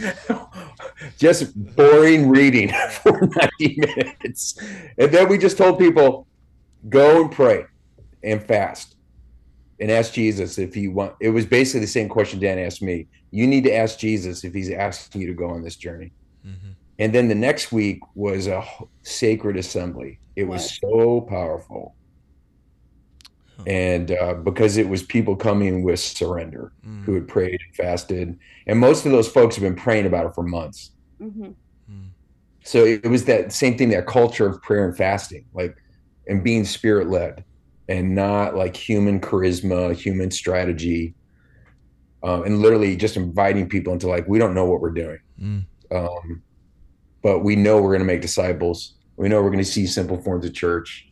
just 1.17 1.53
boring 1.75 2.29
reading 2.29 2.69
for 3.01 3.27
90 3.59 3.79
minutes. 3.79 4.59
And 4.97 5.11
then 5.11 5.27
we 5.29 5.37
just 5.37 5.57
told 5.57 5.79
people 5.79 6.27
go 6.89 7.21
and 7.23 7.31
pray 7.31 7.65
and 8.23 8.43
fast 8.43 8.95
and 9.79 9.91
ask 9.91 10.13
Jesus 10.13 10.57
if 10.57 10.73
he 10.73 10.87
want 10.87 11.13
it 11.19 11.29
was 11.29 11.45
basically 11.45 11.81
the 11.81 11.87
same 11.87 12.09
question 12.09 12.39
Dan 12.39 12.59
asked 12.59 12.81
me. 12.81 13.07
You 13.31 13.45
need 13.45 13.63
to 13.65 13.73
ask 13.75 13.99
Jesus 13.99 14.43
if 14.43 14.53
he's 14.53 14.71
asking 14.71 15.21
you 15.21 15.27
to 15.27 15.33
go 15.33 15.49
on 15.49 15.61
this 15.61 15.75
journey. 15.75 16.11
And 16.99 17.13
then 17.13 17.27
the 17.27 17.35
next 17.35 17.71
week 17.71 17.99
was 18.15 18.47
a 18.47 18.65
sacred 19.03 19.57
assembly. 19.57 20.19
It 20.35 20.45
was 20.45 20.79
so 20.79 21.21
powerful. 21.21 21.95
And 23.65 24.11
uh, 24.11 24.35
because 24.35 24.77
it 24.77 24.87
was 24.87 25.03
people 25.03 25.35
coming 25.35 25.83
with 25.83 25.99
surrender 25.99 26.71
who 27.05 27.13
had 27.15 27.27
prayed 27.27 27.59
and 27.65 27.75
fasted. 27.75 28.39
And 28.65 28.79
most 28.79 29.05
of 29.05 29.11
those 29.11 29.27
folks 29.27 29.55
have 29.55 29.63
been 29.63 29.75
praying 29.75 30.05
about 30.05 30.25
it 30.25 30.33
for 30.35 30.43
months. 30.43 30.91
Mhm. 31.21 31.55
So 32.63 32.85
it 32.85 33.07
was 33.07 33.25
that 33.25 33.53
same 33.53 33.77
thing, 33.77 33.89
that 33.89 34.07
culture 34.07 34.45
of 34.47 34.61
prayer 34.61 34.85
and 34.87 34.95
fasting, 34.95 35.45
like, 35.53 35.75
and 36.27 36.43
being 36.43 36.65
spirit 36.65 37.09
led 37.09 37.45
and 37.89 38.15
not 38.15 38.55
like 38.55 38.75
human 38.75 39.19
charisma, 39.19 39.95
human 39.95 40.31
strategy. 40.31 41.13
Um, 42.23 42.43
and 42.43 42.59
literally 42.59 42.95
just 42.95 43.15
inviting 43.15 43.69
people 43.69 43.93
into 43.93 44.07
like, 44.07 44.27
we 44.27 44.39
don't 44.39 44.55
know 44.55 44.65
what 44.65 44.81
we're 44.81 44.91
doing. 44.91 45.19
Mm. 45.39 45.65
Um, 45.91 46.41
but 47.21 47.39
we 47.39 47.55
know 47.55 47.77
we're 47.81 47.91
going 47.91 47.99
to 47.99 48.05
make 48.05 48.21
disciples. 48.21 48.95
We 49.15 49.29
know 49.29 49.41
we're 49.41 49.51
going 49.51 49.63
to 49.63 49.71
see 49.71 49.85
simple 49.85 50.21
forms 50.21 50.45
of 50.45 50.53
church. 50.53 51.09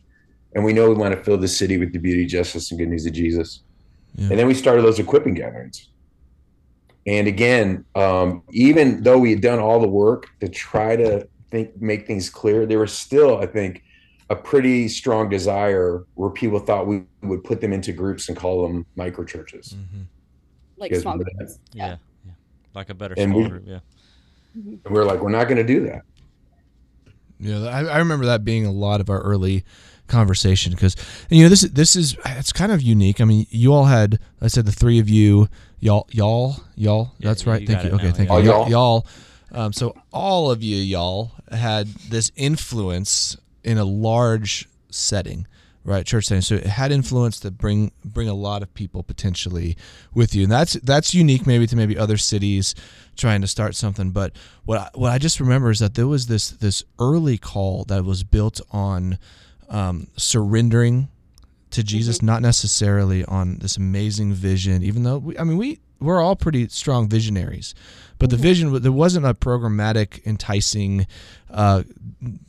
And 0.54 0.64
we 0.64 0.72
know 0.72 0.88
we 0.88 0.94
want 0.94 1.14
to 1.14 1.22
fill 1.22 1.38
the 1.38 1.48
city 1.48 1.78
with 1.78 1.92
the 1.92 1.98
beauty, 1.98 2.26
justice, 2.26 2.70
and 2.70 2.78
good 2.78 2.88
news 2.88 3.06
of 3.06 3.12
Jesus. 3.12 3.62
Yeah. 4.14 4.30
And 4.30 4.38
then 4.38 4.46
we 4.46 4.54
started 4.54 4.82
those 4.82 4.98
equipping 4.98 5.34
gatherings. 5.34 5.90
And 7.06 7.28
again, 7.28 7.84
um, 7.94 8.42
even 8.50 9.02
though 9.02 9.18
we 9.18 9.30
had 9.30 9.40
done 9.40 9.60
all 9.60 9.80
the 9.80 9.88
work 9.88 10.26
to 10.40 10.48
try 10.48 10.96
to 10.96 11.28
think, 11.50 11.80
make 11.80 12.06
things 12.06 12.28
clear, 12.28 12.66
there 12.66 12.80
was 12.80 12.92
still, 12.92 13.38
I 13.38 13.46
think, 13.46 13.84
a 14.30 14.36
pretty 14.36 14.88
strong 14.88 15.28
desire 15.28 16.04
where 16.14 16.30
people 16.30 16.58
thought 16.58 16.86
we 16.86 17.02
would 17.22 17.44
put 17.44 17.60
them 17.60 17.72
into 17.72 17.92
groups 17.92 18.28
and 18.28 18.36
call 18.36 18.66
them 18.66 18.84
micro 18.96 19.24
churches. 19.24 19.76
Like 20.76 20.90
Yes, 20.90 21.02
small 21.02 21.16
groups. 21.18 21.58
Yeah. 21.72 21.96
yeah. 22.24 22.32
Like 22.74 22.90
a 22.90 22.94
better 22.94 23.14
And 23.16 23.30
small 23.32 23.42
we- 23.42 23.48
group. 23.48 23.62
Yeah. 23.66 23.78
And 24.54 24.80
we 24.90 24.98
are 24.98 25.04
like, 25.04 25.20
we're 25.20 25.30
not 25.30 25.44
going 25.44 25.58
to 25.58 25.64
do 25.64 25.84
that. 25.86 26.02
Yeah, 27.38 27.64
I, 27.66 27.84
I 27.84 27.98
remember 27.98 28.24
that 28.26 28.44
being 28.44 28.64
a 28.64 28.72
lot 28.72 29.00
of 29.02 29.10
our 29.10 29.20
early 29.20 29.64
conversation 30.08 30.72
because 30.72 30.96
you 31.28 31.42
know 31.42 31.48
this 31.50 31.62
is 31.64 31.72
this 31.72 31.94
is 31.96 32.16
it's 32.24 32.52
kind 32.52 32.72
of 32.72 32.80
unique. 32.80 33.20
I 33.20 33.24
mean, 33.24 33.46
you 33.50 33.74
all 33.74 33.84
had 33.84 34.18
I 34.40 34.46
said 34.46 34.64
the 34.64 34.72
three 34.72 34.98
of 34.98 35.10
you, 35.10 35.48
y'all, 35.78 36.08
y'all, 36.12 36.56
y'all. 36.76 37.12
Yeah, 37.18 37.28
that's 37.28 37.46
right. 37.46 37.60
you 37.60 37.66
Thank 37.66 37.84
you. 37.84 37.90
Okay, 37.90 38.06
now, 38.06 38.12
thank 38.12 38.30
yeah. 38.30 38.38
you. 38.38 38.52
All 38.52 38.68
Y'all. 38.70 38.70
y'all. 38.70 39.06
Um, 39.52 39.72
so 39.74 39.94
all 40.12 40.50
of 40.50 40.62
you, 40.62 40.76
y'all, 40.76 41.32
had 41.52 41.88
this 42.08 42.32
influence 42.36 43.36
in 43.66 43.76
a 43.76 43.84
large 43.84 44.68
setting, 44.90 45.46
right? 45.84 46.06
Church 46.06 46.26
setting. 46.26 46.40
So 46.40 46.54
it 46.54 46.66
had 46.66 46.92
influence 46.92 47.40
to 47.40 47.50
bring 47.50 47.92
bring 48.04 48.28
a 48.28 48.34
lot 48.34 48.62
of 48.62 48.72
people 48.72 49.02
potentially 49.02 49.76
with 50.14 50.34
you, 50.34 50.44
and 50.44 50.52
that's 50.52 50.74
that's 50.74 51.12
unique 51.12 51.46
maybe 51.46 51.66
to 51.66 51.76
maybe 51.76 51.98
other 51.98 52.16
cities 52.16 52.74
trying 53.16 53.40
to 53.42 53.46
start 53.46 53.74
something. 53.74 54.10
But 54.10 54.32
what 54.64 54.78
I, 54.78 54.90
what 54.94 55.12
I 55.12 55.18
just 55.18 55.40
remember 55.40 55.70
is 55.70 55.80
that 55.80 55.94
there 55.94 56.06
was 56.06 56.28
this 56.28 56.48
this 56.48 56.84
early 56.98 57.36
call 57.36 57.84
that 57.84 58.04
was 58.04 58.22
built 58.22 58.60
on 58.70 59.18
um, 59.68 60.06
surrendering 60.16 61.08
to 61.70 61.82
Jesus, 61.82 62.22
not 62.22 62.40
necessarily 62.40 63.24
on 63.24 63.58
this 63.58 63.76
amazing 63.76 64.32
vision. 64.32 64.82
Even 64.82 65.02
though 65.02 65.18
we, 65.18 65.38
I 65.38 65.44
mean, 65.44 65.58
we 65.58 65.80
we're 66.00 66.20
all 66.20 66.36
pretty 66.36 66.68
strong 66.68 67.08
visionaries, 67.08 67.74
but 68.18 68.30
the 68.30 68.36
vision 68.36 68.72
there 68.82 68.92
wasn't 68.92 69.26
a 69.26 69.34
programmatic, 69.34 70.24
enticing. 70.26 71.06
Uh, 71.50 71.82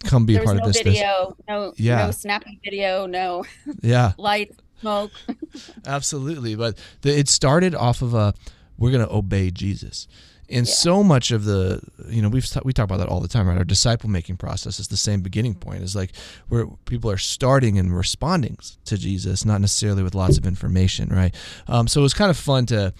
come 0.05 0.25
be 0.25 0.33
There 0.33 0.41
a 0.41 0.45
part 0.45 0.57
no 0.57 0.63
of 0.63 0.67
this. 0.73 0.83
this- 0.83 0.93
video, 0.93 1.35
no 1.47 1.73
Yeah. 1.77 2.05
no 2.05 2.11
snappy 2.11 2.59
video, 2.63 3.05
no 3.05 3.43
yeah, 3.81 4.13
light, 4.17 4.55
smoke. 4.81 5.11
absolutely. 5.85 6.55
But 6.55 6.77
the, 7.01 7.17
it 7.17 7.29
started 7.29 7.75
off 7.75 8.01
of 8.01 8.13
a 8.13 8.33
we're 8.77 8.91
going 8.91 9.05
to 9.05 9.13
obey 9.13 9.49
Jesus. 9.51 10.07
And 10.49 10.65
Yeah. 10.65 10.73
so 10.73 11.03
much 11.03 11.31
of 11.31 11.43
the, 11.43 11.81
you 12.07 12.21
know, 12.21 12.29
we've 12.29 12.47
we 12.63 12.71
talk 12.71 12.85
about 12.85 12.97
that 12.97 13.09
all 13.09 13.19
the 13.19 13.27
time, 13.27 13.47
right? 13.47 13.57
Our 13.57 13.65
disciple 13.65 14.09
making 14.09 14.37
process 14.37 14.79
is 14.79 14.87
the 14.87 14.95
same 14.95 15.19
beginning 15.21 15.55
point. 15.55 15.83
Is 15.83 15.93
like 15.95 16.11
where 16.47 16.67
people 16.85 17.11
are 17.11 17.17
starting 17.17 17.77
and 17.77 17.93
responding 17.95 18.57
to 18.85 18.97
Jesus, 18.97 19.43
not 19.43 19.59
necessarily 19.59 20.03
with 20.03 20.15
lots 20.15 20.37
of 20.37 20.45
information, 20.45 21.09
right? 21.09 21.35
Um, 21.67 21.87
so 21.89 21.99
it 21.99 22.03
was 22.03 22.13
kind 22.13 22.29
of 22.31 22.37
fun 22.37 22.65
to 22.67 22.93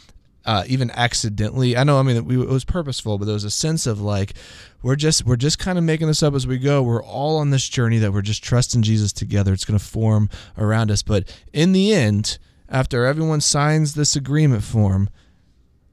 uh, 0.48 0.64
even 0.68 0.90
accidentally. 0.92 1.76
I 1.76 1.84
know. 1.84 2.00
I 2.00 2.04
mean, 2.04 2.16
it 2.16 2.26
was 2.26 2.64
purposeful, 2.64 3.18
but 3.18 3.26
there 3.26 3.34
was 3.34 3.44
a 3.44 3.52
sense 3.52 3.86
of 3.86 4.00
like 4.00 4.34
we're 4.82 4.96
just 4.96 5.26
we're 5.26 5.36
just 5.36 5.60
kind 5.60 5.78
of 5.78 5.84
making 5.84 6.08
this 6.08 6.24
up 6.24 6.34
as 6.34 6.48
we 6.48 6.58
go. 6.58 6.82
We're 6.82 7.04
all 7.04 7.38
on 7.38 7.50
this 7.50 7.68
journey 7.68 7.98
that 8.00 8.14
we're 8.14 8.22
just 8.22 8.44
trusting 8.44 8.82
Jesus 8.82 9.12
together. 9.12 9.52
It's 9.52 9.66
going 9.66 9.78
to 9.78 9.86
form 9.86 10.30
around 10.58 10.90
us, 10.90 11.04
but 11.04 11.32
in 11.52 11.74
the 11.74 11.94
end, 11.94 12.38
after 12.70 13.06
everyone 13.06 13.42
signs 13.42 13.94
this 13.94 14.16
agreement 14.16 14.64
form, 14.64 15.10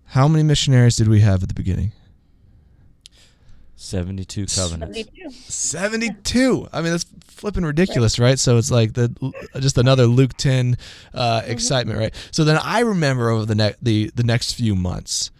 how 0.07 0.29
many 0.29 0.45
missionaries 0.45 0.97
did 0.97 1.09
we 1.09 1.21
have 1.21 1.43
at 1.43 1.49
the 1.49 1.55
beginning? 1.55 1.91
72 3.85 4.47
covenants. 4.47 4.99
72. 4.99 5.31
72 5.31 6.69
i 6.73 6.81
mean 6.81 6.91
that's 6.91 7.07
flipping 7.27 7.65
ridiculous 7.65 8.19
right 8.19 8.39
so 8.39 8.57
it's 8.57 8.71
like 8.71 8.95
the 8.95 9.15
just 9.61 9.77
another 9.79 10.07
luke 10.07 10.35
10 10.37 10.77
uh, 11.13 11.43
excitement 11.45 11.99
right 11.99 12.15
so 12.31 12.45
then 12.45 12.59
i 12.63 12.81
remember 12.81 13.29
over 13.29 13.45
the 13.45 13.55
next 13.55 13.83
the 13.85 14.11
the 14.15 14.23
next 14.25 14.55
few 14.55 14.75
months 14.75 15.31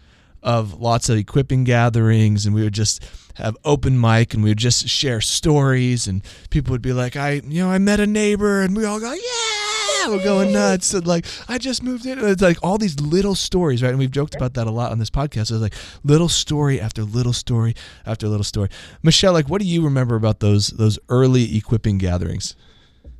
of 0.43 0.79
lots 0.79 1.09
of 1.09 1.17
equipping 1.17 1.63
gatherings 1.63 2.45
and 2.45 2.53
we 2.53 2.61
would 2.63 2.73
just 2.73 3.03
have 3.35 3.57
open 3.65 3.99
mic 3.99 4.33
and 4.33 4.43
we 4.43 4.51
would 4.51 4.57
just 4.57 4.87
share 4.87 5.19
stories 5.19 6.07
and 6.07 6.21
people 6.49 6.71
would 6.71 6.81
be 6.81 6.93
like 6.93 7.15
i 7.15 7.41
you 7.45 7.63
know 7.63 7.69
i 7.69 7.77
met 7.77 7.99
a 7.99 8.07
neighbor 8.07 8.61
and 8.61 8.77
we 8.77 8.85
all 8.85 8.99
go 8.99 9.11
yeah 9.11 9.64
we're 10.07 10.23
going 10.23 10.51
nuts. 10.51 10.93
And 10.93 11.05
like 11.07 11.25
i 11.47 11.57
just 11.57 11.83
moved 11.83 12.05
in. 12.05 12.19
And 12.19 12.27
it's 12.27 12.41
like 12.41 12.57
all 12.63 12.77
these 12.77 12.99
little 12.99 13.35
stories 13.35 13.81
right? 13.81 13.89
And 13.89 13.99
we've 13.99 14.11
joked 14.11 14.35
about 14.35 14.53
that 14.55 14.67
a 14.67 14.71
lot 14.71 14.91
on 14.91 14.99
this 14.99 15.09
podcast. 15.09 15.51
It's 15.51 15.51
like 15.51 15.73
little 16.03 16.29
story 16.29 16.79
after 16.79 17.03
little 17.03 17.33
story 17.33 17.75
after 18.05 18.27
little 18.27 18.43
story. 18.43 18.69
Michelle 19.03 19.33
like 19.33 19.49
what 19.49 19.61
do 19.61 19.67
you 19.67 19.83
remember 19.83 20.15
about 20.15 20.39
those 20.39 20.67
those 20.67 20.99
early 21.09 21.57
equipping 21.57 21.97
gatherings? 21.97 22.55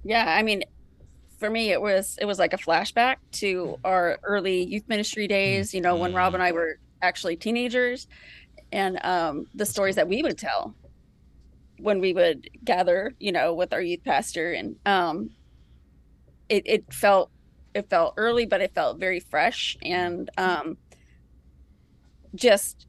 Yeah, 0.05 0.35
I 0.37 0.43
mean, 0.43 0.63
for 1.39 1.49
me, 1.49 1.71
it 1.71 1.81
was 1.81 2.17
it 2.21 2.25
was 2.25 2.39
like 2.39 2.53
a 2.53 2.57
flashback 2.57 3.17
to 3.33 3.77
our 3.83 4.19
early 4.23 4.63
youth 4.63 4.87
ministry 4.87 5.27
days. 5.27 5.73
You 5.73 5.81
know, 5.81 5.95
when 5.95 6.13
Rob 6.13 6.33
and 6.33 6.43
I 6.43 6.51
were 6.51 6.77
actually 7.01 7.35
teenagers, 7.35 8.07
and 8.71 9.03
um, 9.03 9.47
the 9.55 9.65
stories 9.65 9.95
that 9.95 10.07
we 10.07 10.21
would 10.21 10.37
tell 10.37 10.75
when 11.79 11.99
we 11.99 12.13
would 12.13 12.49
gather. 12.63 13.13
You 13.19 13.31
know, 13.31 13.53
with 13.53 13.73
our 13.73 13.81
youth 13.81 14.03
pastor, 14.03 14.53
and 14.53 14.75
um, 14.85 15.31
it 16.49 16.63
it 16.65 16.93
felt 16.93 17.31
it 17.73 17.89
felt 17.89 18.13
early, 18.17 18.45
but 18.45 18.61
it 18.61 18.73
felt 18.73 18.99
very 18.99 19.19
fresh, 19.19 19.77
and 19.83 20.29
um, 20.37 20.77
just 22.35 22.87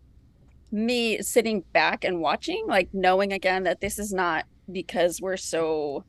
me 0.73 1.23
sitting 1.23 1.65
back 1.73 2.05
and 2.05 2.21
watching, 2.21 2.65
like 2.69 2.89
knowing 2.93 3.33
again 3.33 3.65
that 3.65 3.81
this 3.81 3.99
is 3.99 4.13
not 4.13 4.45
because 4.73 5.21
we're 5.21 5.37
so 5.37 6.05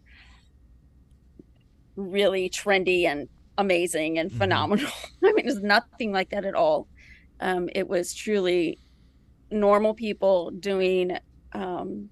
really 1.96 2.50
trendy 2.50 3.04
and 3.06 3.28
amazing 3.58 4.18
and 4.20 4.32
Mhm. 4.32 4.38
phenomenal. 4.38 4.92
I 5.24 5.34
mean, 5.34 5.48
it's 5.48 5.60
nothing 5.62 6.12
like 6.12 6.30
that 6.30 6.46
at 6.46 6.56
all. 6.56 6.88
Um, 7.40 7.70
it 7.74 7.88
was 7.88 8.14
truly 8.14 8.80
normal 9.52 9.94
people 9.94 10.52
doing 10.52 11.18
um, 11.54 12.12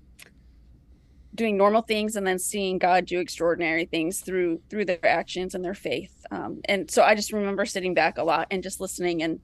doing 1.35 1.57
normal 1.57 1.81
things 1.81 2.15
and 2.15 2.25
then 2.25 2.39
seeing 2.39 2.77
God 2.79 3.05
do 3.05 3.19
extraordinary 3.19 3.85
things 3.85 4.21
through 4.21 4.61
through 4.69 4.85
their 4.85 5.05
actions 5.05 5.53
and 5.53 5.63
their 5.63 5.73
faith. 5.73 6.13
Um, 6.31 6.61
and 6.65 6.89
so 6.89 7.03
I 7.03 7.13
just 7.15 7.31
remember 7.33 7.65
sitting 7.65 7.93
back 7.93 8.17
a 8.17 8.23
lot 8.23 8.47
and 8.51 8.63
just 8.63 8.79
listening 8.81 9.21
and 9.21 9.39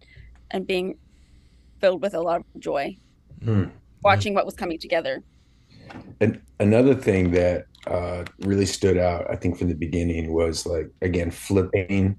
and 0.50 0.66
being 0.66 0.98
filled 1.80 2.02
with 2.02 2.14
a 2.14 2.22
lot 2.22 2.42
of 2.42 2.62
joy, 2.62 2.98
Hmm. 3.44 3.66
watching 4.04 4.34
what 4.34 4.46
was 4.46 4.56
coming 4.56 4.80
together. 4.80 5.24
And 6.22 6.42
another 6.60 6.96
thing 6.96 7.32
that 7.32 7.66
uh, 7.88 8.24
really 8.42 8.66
stood 8.68 8.98
out, 8.98 9.30
I 9.30 9.36
think, 9.36 9.58
from 9.58 9.68
the 9.70 9.76
beginning 9.76 10.32
was 10.34 10.66
like 10.66 10.90
again 11.02 11.32
flipping, 11.32 12.18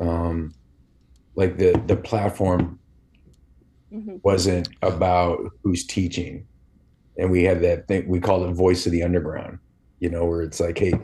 um, 0.00 0.54
like 1.34 1.58
the 1.58 1.80
the 1.86 1.96
platform 1.96 2.78
Mhm. 3.92 4.20
wasn't 4.22 4.68
about 4.82 5.38
who's 5.62 5.86
teaching, 5.86 6.46
and 7.18 7.30
we 7.30 7.44
had 7.44 7.62
that 7.62 7.86
thing 7.88 8.08
we 8.08 8.20
call 8.20 8.44
it 8.44 8.52
voice 8.54 8.86
of 8.86 8.92
the 8.92 9.02
underground, 9.02 9.58
you 10.00 10.08
know, 10.10 10.24
where 10.26 10.42
it's 10.42 10.60
like, 10.60 10.78
hey, 10.78 10.94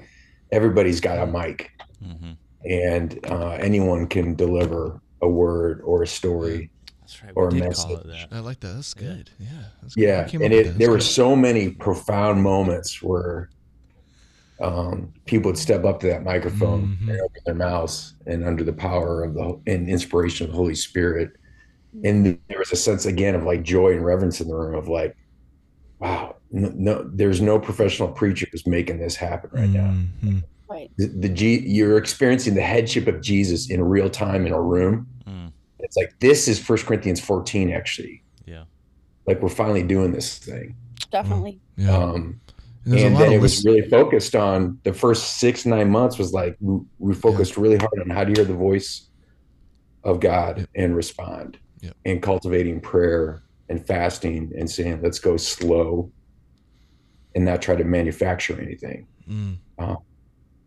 everybody's 0.53 1.01
got 1.01 1.19
a 1.19 1.27
mic, 1.27 1.71
hmm 2.03 2.33
and 2.69 3.19
uh, 3.27 3.53
anyone 3.61 4.07
can 4.07 4.35
deliver 4.35 5.01
a 5.23 5.29
word 5.29 5.83
or 5.85 6.03
a 6.03 6.07
story. 6.07 6.71
That's 7.03 7.23
right. 7.23 7.33
Or 7.37 7.51
we 7.51 7.61
did 7.61 7.75
call 7.75 7.97
it 7.97 8.07
message. 8.07 8.29
i 8.33 8.39
like 8.39 8.61
that 8.61 8.75
that's 8.75 8.95
good 8.95 9.31
yeah 9.39 9.65
that's 9.83 9.97
Yeah, 9.97 10.25
came 10.25 10.43
and 10.43 10.53
it 10.53 10.65
that. 10.65 10.79
there 10.79 10.91
were 10.91 10.99
That's 10.99 11.07
so 11.15 11.37
many 11.37 11.71
profound 11.71 12.43
moments 12.43 13.03
where 13.03 13.51
um, 14.63 15.13
people 15.27 15.51
would 15.51 15.59
step 15.59 15.85
up 15.85 16.01
to 16.01 16.07
that 16.09 16.23
microphone 16.23 16.83
Mhm. 16.83 17.09
and 17.09 17.21
open 17.21 17.41
their 17.45 17.55
mouths, 17.55 18.15
and 18.27 18.45
under 18.45 18.63
the 18.65 18.73
power 18.73 19.25
of 19.25 19.35
the 19.35 19.61
and 19.67 19.89
inspiration 19.89 20.47
of 20.47 20.53
the 20.53 20.57
Holy 20.57 20.75
Spirit, 20.75 21.31
and 22.05 22.39
there 22.49 22.59
was 22.59 22.73
a 22.73 22.77
sense 22.77 23.07
again 23.07 23.35
of 23.35 23.45
like 23.45 23.63
joy 23.63 23.93
and 23.93 24.05
reverence 24.05 24.41
in 24.41 24.49
the 24.49 24.55
room 24.55 24.75
of 24.77 24.89
like, 24.89 25.15
wow, 26.05 26.37
no, 26.51 26.71
no 26.75 27.11
there's 27.13 27.41
no 27.41 27.59
professional 27.59 28.09
preacher 28.09 28.47
who's 28.53 28.67
making 28.67 28.99
this 28.99 29.17
happen 29.17 29.51
right 29.53 29.71
now. 29.71 29.95
Mhm. 30.25 30.43
Right. 30.69 30.91
The, 30.97 31.07
the 31.07 31.29
G, 31.29 31.61
you're 31.61 31.99
experiencing 31.99 32.55
the 32.55 32.63
headship 32.63 33.07
of 33.07 33.21
Jesus 33.21 33.71
in 33.71 33.83
real 33.83 34.09
time 34.11 34.47
in 34.47 34.53
a 34.53 34.61
room. 34.61 35.07
Mm, 35.27 35.53
It's 35.79 35.97
like 35.97 36.15
this 36.21 36.49
is 36.49 36.59
First 36.59 36.87
Corinthians 36.87 37.21
14 37.21 37.71
actually. 37.71 38.23
yeah. 38.47 38.65
Like 39.27 39.41
we're 39.41 39.49
finally 39.51 39.83
doing 39.83 40.13
this 40.13 40.39
thing. 40.39 40.77
Definitely. 41.11 41.61
yeah 41.77 41.97
Um, 41.97 42.41
And 42.87 42.95
and 42.99 43.17
then 43.17 43.33
it 43.33 43.41
was 43.41 43.57
lis- 43.59 43.67
really 43.67 43.89
focused 43.89 44.35
on 44.35 44.79
the 44.85 44.93
first 44.93 45.39
six 45.39 45.65
nine 45.65 45.91
months 45.91 46.19
was 46.19 46.33
like 46.33 46.57
we, 46.61 46.81
we 46.99 47.15
focused 47.15 47.57
really 47.57 47.77
hard 47.79 47.99
on 48.03 48.11
how 48.11 48.25
to 48.25 48.33
hear 48.35 48.45
the 48.45 48.53
voice 48.69 49.09
of 50.03 50.21
god 50.21 50.59
Yep. 50.59 50.69
and 50.77 50.97
respond 50.97 51.59
Yep. 51.81 51.95
and 52.05 52.23
cultivating 52.23 52.81
prayer 52.81 53.43
and 53.69 53.87
fasting 53.87 54.53
and 54.59 54.71
saying 54.71 55.01
let's 55.03 55.19
go 55.19 55.37
slow 55.37 56.11
and 57.35 57.45
not 57.45 57.63
try 57.63 57.75
to 57.75 57.85
manufacture 57.85 58.61
anything 58.61 59.07
Mm. 59.29 59.57
Uh, 59.79 59.97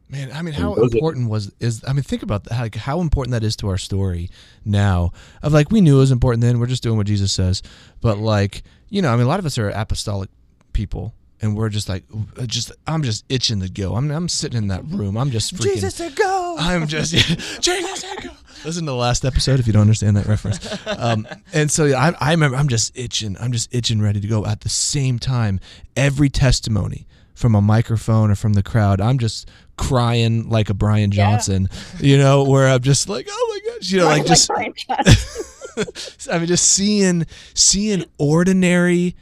Man, 0.09 0.31
I 0.31 0.41
mean, 0.41 0.53
how 0.53 0.73
important 0.75 1.29
was 1.29 1.51
is? 1.59 1.83
I 1.85 1.91
mean, 1.91 2.01
think 2.01 2.23
about 2.23 2.45
that. 2.45 2.57
Like, 2.57 2.75
how 2.75 3.01
important 3.01 3.33
that 3.33 3.43
is 3.43 3.57
to 3.57 3.67
our 3.67 3.77
story 3.77 4.29
now. 4.63 5.11
Of 5.43 5.51
like, 5.51 5.69
we 5.69 5.81
knew 5.81 5.97
it 5.97 5.99
was 5.99 6.11
important 6.11 6.41
then. 6.41 6.59
We're 6.59 6.67
just 6.67 6.81
doing 6.81 6.95
what 6.95 7.07
Jesus 7.07 7.33
says. 7.33 7.61
But 7.99 8.17
like, 8.17 8.63
you 8.87 9.01
know, 9.01 9.11
I 9.11 9.17
mean, 9.17 9.25
a 9.25 9.27
lot 9.27 9.39
of 9.39 9.45
us 9.45 9.57
are 9.57 9.67
apostolic 9.67 10.29
people, 10.71 11.13
and 11.41 11.55
we're 11.55 11.69
just 11.69 11.87
like, 11.89 12.03
uh, 12.39 12.45
just 12.45 12.71
I'm 12.87 13.03
just 13.03 13.25
itching 13.29 13.59
to 13.61 13.69
go. 13.69 13.95
I'm 13.95 14.09
I'm 14.11 14.27
sitting 14.29 14.57
in 14.57 14.67
that 14.69 14.83
room. 14.85 15.17
I'm 15.17 15.31
just 15.31 15.53
freaking. 15.55 15.73
Jesus 15.75 15.95
said 15.95 16.15
go. 16.15 16.55
I'm 16.59 16.87
just 16.87 17.13
Jesus 17.61 17.99
said 18.01 18.23
go. 18.23 18.29
Listen 18.65 18.85
to 18.85 18.91
the 18.91 18.95
last 18.95 19.23
episode 19.23 19.59
if 19.59 19.67
you 19.67 19.73
don't 19.73 19.83
understand 19.83 20.17
that 20.17 20.25
reference. 20.25 20.59
Um, 20.87 21.27
and 21.53 21.69
so 21.69 21.85
I, 21.95 22.13
I 22.19 22.31
remember 22.31 22.57
I'm 22.57 22.67
just 22.67 22.97
itching. 22.97 23.37
I'm 23.39 23.51
just 23.51 23.73
itching, 23.73 24.01
ready 24.01 24.19
to 24.19 24.27
go. 24.27 24.45
At 24.45 24.61
the 24.61 24.69
same 24.69 25.19
time, 25.19 25.59
every 25.95 26.29
testimony 26.29 27.07
from 27.35 27.53
a 27.53 27.61
microphone 27.61 28.31
or 28.31 28.35
from 28.35 28.53
the 28.53 28.63
crowd, 28.63 28.99
I'm 28.99 29.19
just 29.19 29.47
crying 29.77 30.49
like 30.49 30.71
a 30.71 30.73
Brian 30.73 31.11
Yeah. 31.11 31.31
Johnson. 31.31 31.69
You 31.99 32.17
know, 32.17 32.43
where 32.45 32.67
I'm 32.67 32.81
just 32.81 33.07
like, 33.07 33.27
oh 33.29 33.61
my 33.65 33.71
gosh, 33.75 33.91
you 33.91 33.99
know, 33.99 34.05
like 34.05 34.25
just 34.25 34.47
Brian 34.47 34.73
I 36.31 36.39
mean, 36.39 36.47
just 36.47 36.67
seeing 36.73 37.25
seeing 37.53 38.05
ordinary 38.17 39.15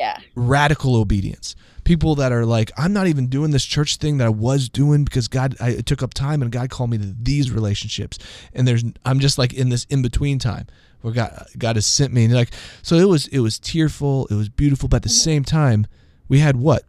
yeah. 0.00 0.18
radical 0.34 0.96
obedience. 0.96 1.54
People 1.84 2.14
that 2.16 2.32
are 2.32 2.46
like, 2.46 2.72
I'm 2.76 2.92
not 2.92 3.06
even 3.06 3.26
doing 3.26 3.50
this 3.50 3.64
church 3.64 3.96
thing 3.96 4.18
that 4.18 4.26
I 4.26 4.30
was 4.30 4.68
doing 4.68 5.04
because 5.04 5.28
God, 5.28 5.56
I, 5.60 5.70
it 5.70 5.86
took 5.86 6.02
up 6.02 6.14
time 6.14 6.40
and 6.40 6.50
God 6.50 6.70
called 6.70 6.90
me 6.90 6.98
to 6.98 7.14
these 7.20 7.50
relationships. 7.50 8.18
And 8.54 8.66
there's, 8.66 8.82
I'm 9.04 9.20
just 9.20 9.38
like 9.38 9.52
in 9.52 9.68
this 9.68 9.84
in 9.90 10.00
between 10.00 10.38
time 10.38 10.66
where 11.02 11.12
God, 11.12 11.46
God 11.58 11.76
has 11.76 11.86
sent 11.86 12.12
me. 12.12 12.24
And 12.24 12.34
like, 12.34 12.50
so 12.82 12.96
it 12.96 13.08
was, 13.08 13.26
it 13.28 13.40
was 13.40 13.58
tearful, 13.58 14.26
it 14.30 14.34
was 14.34 14.48
beautiful, 14.48 14.88
but 14.88 14.96
at 14.96 15.02
the 15.02 15.08
mm-hmm. 15.08 15.30
same 15.30 15.44
time, 15.44 15.86
we 16.28 16.38
had 16.38 16.56
what, 16.56 16.84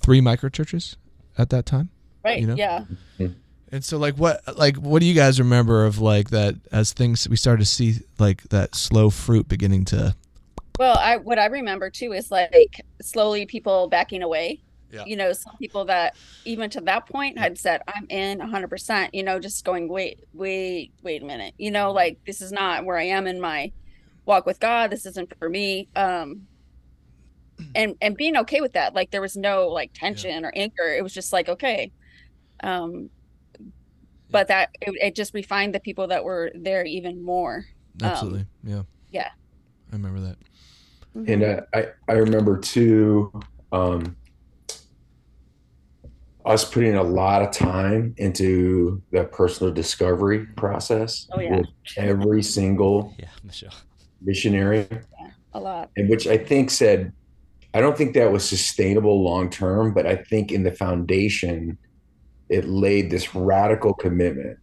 three 0.00 0.20
micro 0.20 0.48
churches 0.48 0.96
at 1.36 1.50
that 1.50 1.66
time. 1.66 1.90
Right. 2.24 2.40
You 2.40 2.46
know? 2.46 2.54
Yeah. 2.54 2.84
Mm-hmm. 3.18 3.32
And 3.72 3.84
so 3.84 3.98
like 3.98 4.14
what, 4.14 4.40
like 4.56 4.76
what 4.76 5.00
do 5.00 5.06
you 5.06 5.14
guys 5.14 5.40
remember 5.40 5.84
of 5.84 5.98
like 5.98 6.30
that 6.30 6.54
as 6.70 6.92
things 6.92 7.28
we 7.28 7.36
started 7.36 7.64
to 7.64 7.68
see 7.68 7.96
like 8.18 8.44
that 8.50 8.76
slow 8.76 9.10
fruit 9.10 9.48
beginning 9.48 9.84
to, 9.86 10.14
Well, 10.78 10.96
I 10.98 11.16
what 11.16 11.38
I 11.38 11.46
remember 11.46 11.90
too 11.90 12.12
is 12.12 12.30
like 12.30 12.84
slowly 13.00 13.46
people 13.46 13.88
backing 13.88 14.22
away. 14.22 14.62
Yeah. 14.92 15.04
You 15.04 15.16
know, 15.16 15.32
some 15.32 15.56
people 15.58 15.84
that 15.86 16.16
even 16.44 16.70
to 16.70 16.80
that 16.82 17.06
point 17.06 17.38
had 17.38 17.58
said, 17.58 17.82
"I'm 17.88 18.06
in 18.08 18.38
100." 18.38 18.68
percent 18.68 19.14
You 19.14 19.22
know, 19.22 19.38
just 19.38 19.64
going, 19.64 19.88
"Wait, 19.88 20.20
wait, 20.32 20.92
wait 21.02 21.22
a 21.22 21.26
minute." 21.26 21.54
You 21.58 21.70
know, 21.70 21.92
like 21.92 22.18
this 22.24 22.40
is 22.40 22.52
not 22.52 22.84
where 22.84 22.96
I 22.96 23.04
am 23.04 23.26
in 23.26 23.40
my 23.40 23.72
walk 24.26 24.46
with 24.46 24.60
God. 24.60 24.90
This 24.90 25.06
isn't 25.06 25.32
for 25.38 25.48
me. 25.48 25.88
Um, 25.96 26.46
and 27.74 27.96
and 28.00 28.16
being 28.16 28.36
okay 28.36 28.60
with 28.60 28.74
that. 28.74 28.94
Like 28.94 29.10
there 29.10 29.20
was 29.20 29.36
no 29.36 29.68
like 29.68 29.92
tension 29.94 30.44
or 30.44 30.52
anger. 30.54 30.94
It 30.96 31.02
was 31.02 31.14
just 31.14 31.32
like 31.32 31.48
okay. 31.48 31.90
Um, 32.60 33.10
but 34.30 34.48
that 34.48 34.70
it, 34.80 34.94
it 35.00 35.14
just 35.14 35.34
refined 35.34 35.74
the 35.74 35.80
people 35.80 36.08
that 36.08 36.24
were 36.24 36.52
there 36.54 36.84
even 36.84 37.22
more. 37.22 37.64
absolutely. 38.02 38.46
yeah. 38.64 38.82
yeah. 39.10 39.30
I 39.90 39.96
remember 39.96 40.20
that. 40.20 40.36
And 41.26 41.42
uh, 41.42 41.60
I, 41.74 41.86
I 42.08 42.12
remember 42.14 42.58
too 42.58 43.32
um, 43.72 44.16
us 46.44 46.64
putting 46.64 46.94
a 46.94 47.02
lot 47.02 47.42
of 47.42 47.50
time 47.50 48.14
into 48.18 49.02
that 49.12 49.32
personal 49.32 49.72
discovery 49.72 50.46
process 50.56 51.26
Oh, 51.32 51.40
yeah. 51.40 51.56
with 51.58 51.66
every 51.96 52.42
single 52.42 53.14
Yeah, 53.18 53.28
Michelle. 53.42 53.72
missionary, 54.20 54.86
a 55.54 55.60
lot. 55.60 55.90
and 55.96 56.08
which 56.08 56.26
I 56.26 56.38
think 56.38 56.70
said, 56.70 57.12
I 57.74 57.80
don't 57.80 57.96
think 57.96 58.14
that 58.14 58.30
was 58.30 58.48
sustainable 58.48 59.22
long 59.24 59.50
term, 59.50 59.92
but 59.92 60.06
I 60.06 60.16
think 60.16 60.52
in 60.52 60.62
the 60.62 60.72
foundation, 60.72 61.78
it 62.48 62.66
laid 62.68 63.10
this 63.10 63.34
radical 63.34 63.92
commitment 63.92 64.58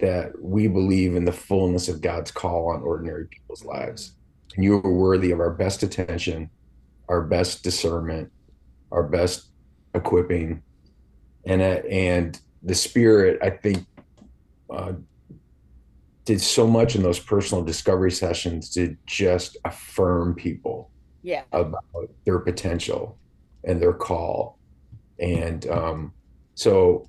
that 0.00 0.32
we 0.42 0.66
believe 0.66 1.14
in 1.14 1.24
the 1.24 1.32
fullness 1.32 1.88
of 1.88 2.00
God's 2.00 2.30
call 2.30 2.70
on 2.70 2.82
ordinary 2.82 3.26
people's 3.26 3.64
lives. 3.64 4.12
And 4.60 4.64
you 4.66 4.74
are 4.76 4.92
worthy 4.92 5.30
of 5.30 5.40
our 5.40 5.48
best 5.48 5.82
attention, 5.82 6.50
our 7.08 7.22
best 7.22 7.64
discernment, 7.64 8.30
our 8.92 9.02
best 9.04 9.48
equipping, 9.94 10.62
and 11.46 11.62
uh, 11.62 11.80
and 11.90 12.38
the 12.62 12.74
Spirit. 12.74 13.38
I 13.42 13.48
think 13.48 13.86
uh, 14.68 14.92
did 16.26 16.42
so 16.42 16.66
much 16.66 16.94
in 16.94 17.02
those 17.02 17.18
personal 17.18 17.64
discovery 17.64 18.12
sessions 18.12 18.68
to 18.74 18.98
just 19.06 19.56
affirm 19.64 20.34
people 20.34 20.90
Yeah. 21.22 21.44
about 21.52 21.82
their 22.26 22.38
potential 22.40 23.18
and 23.64 23.80
their 23.80 23.94
call. 23.94 24.58
And 25.18 25.66
um, 25.70 26.12
so 26.54 27.08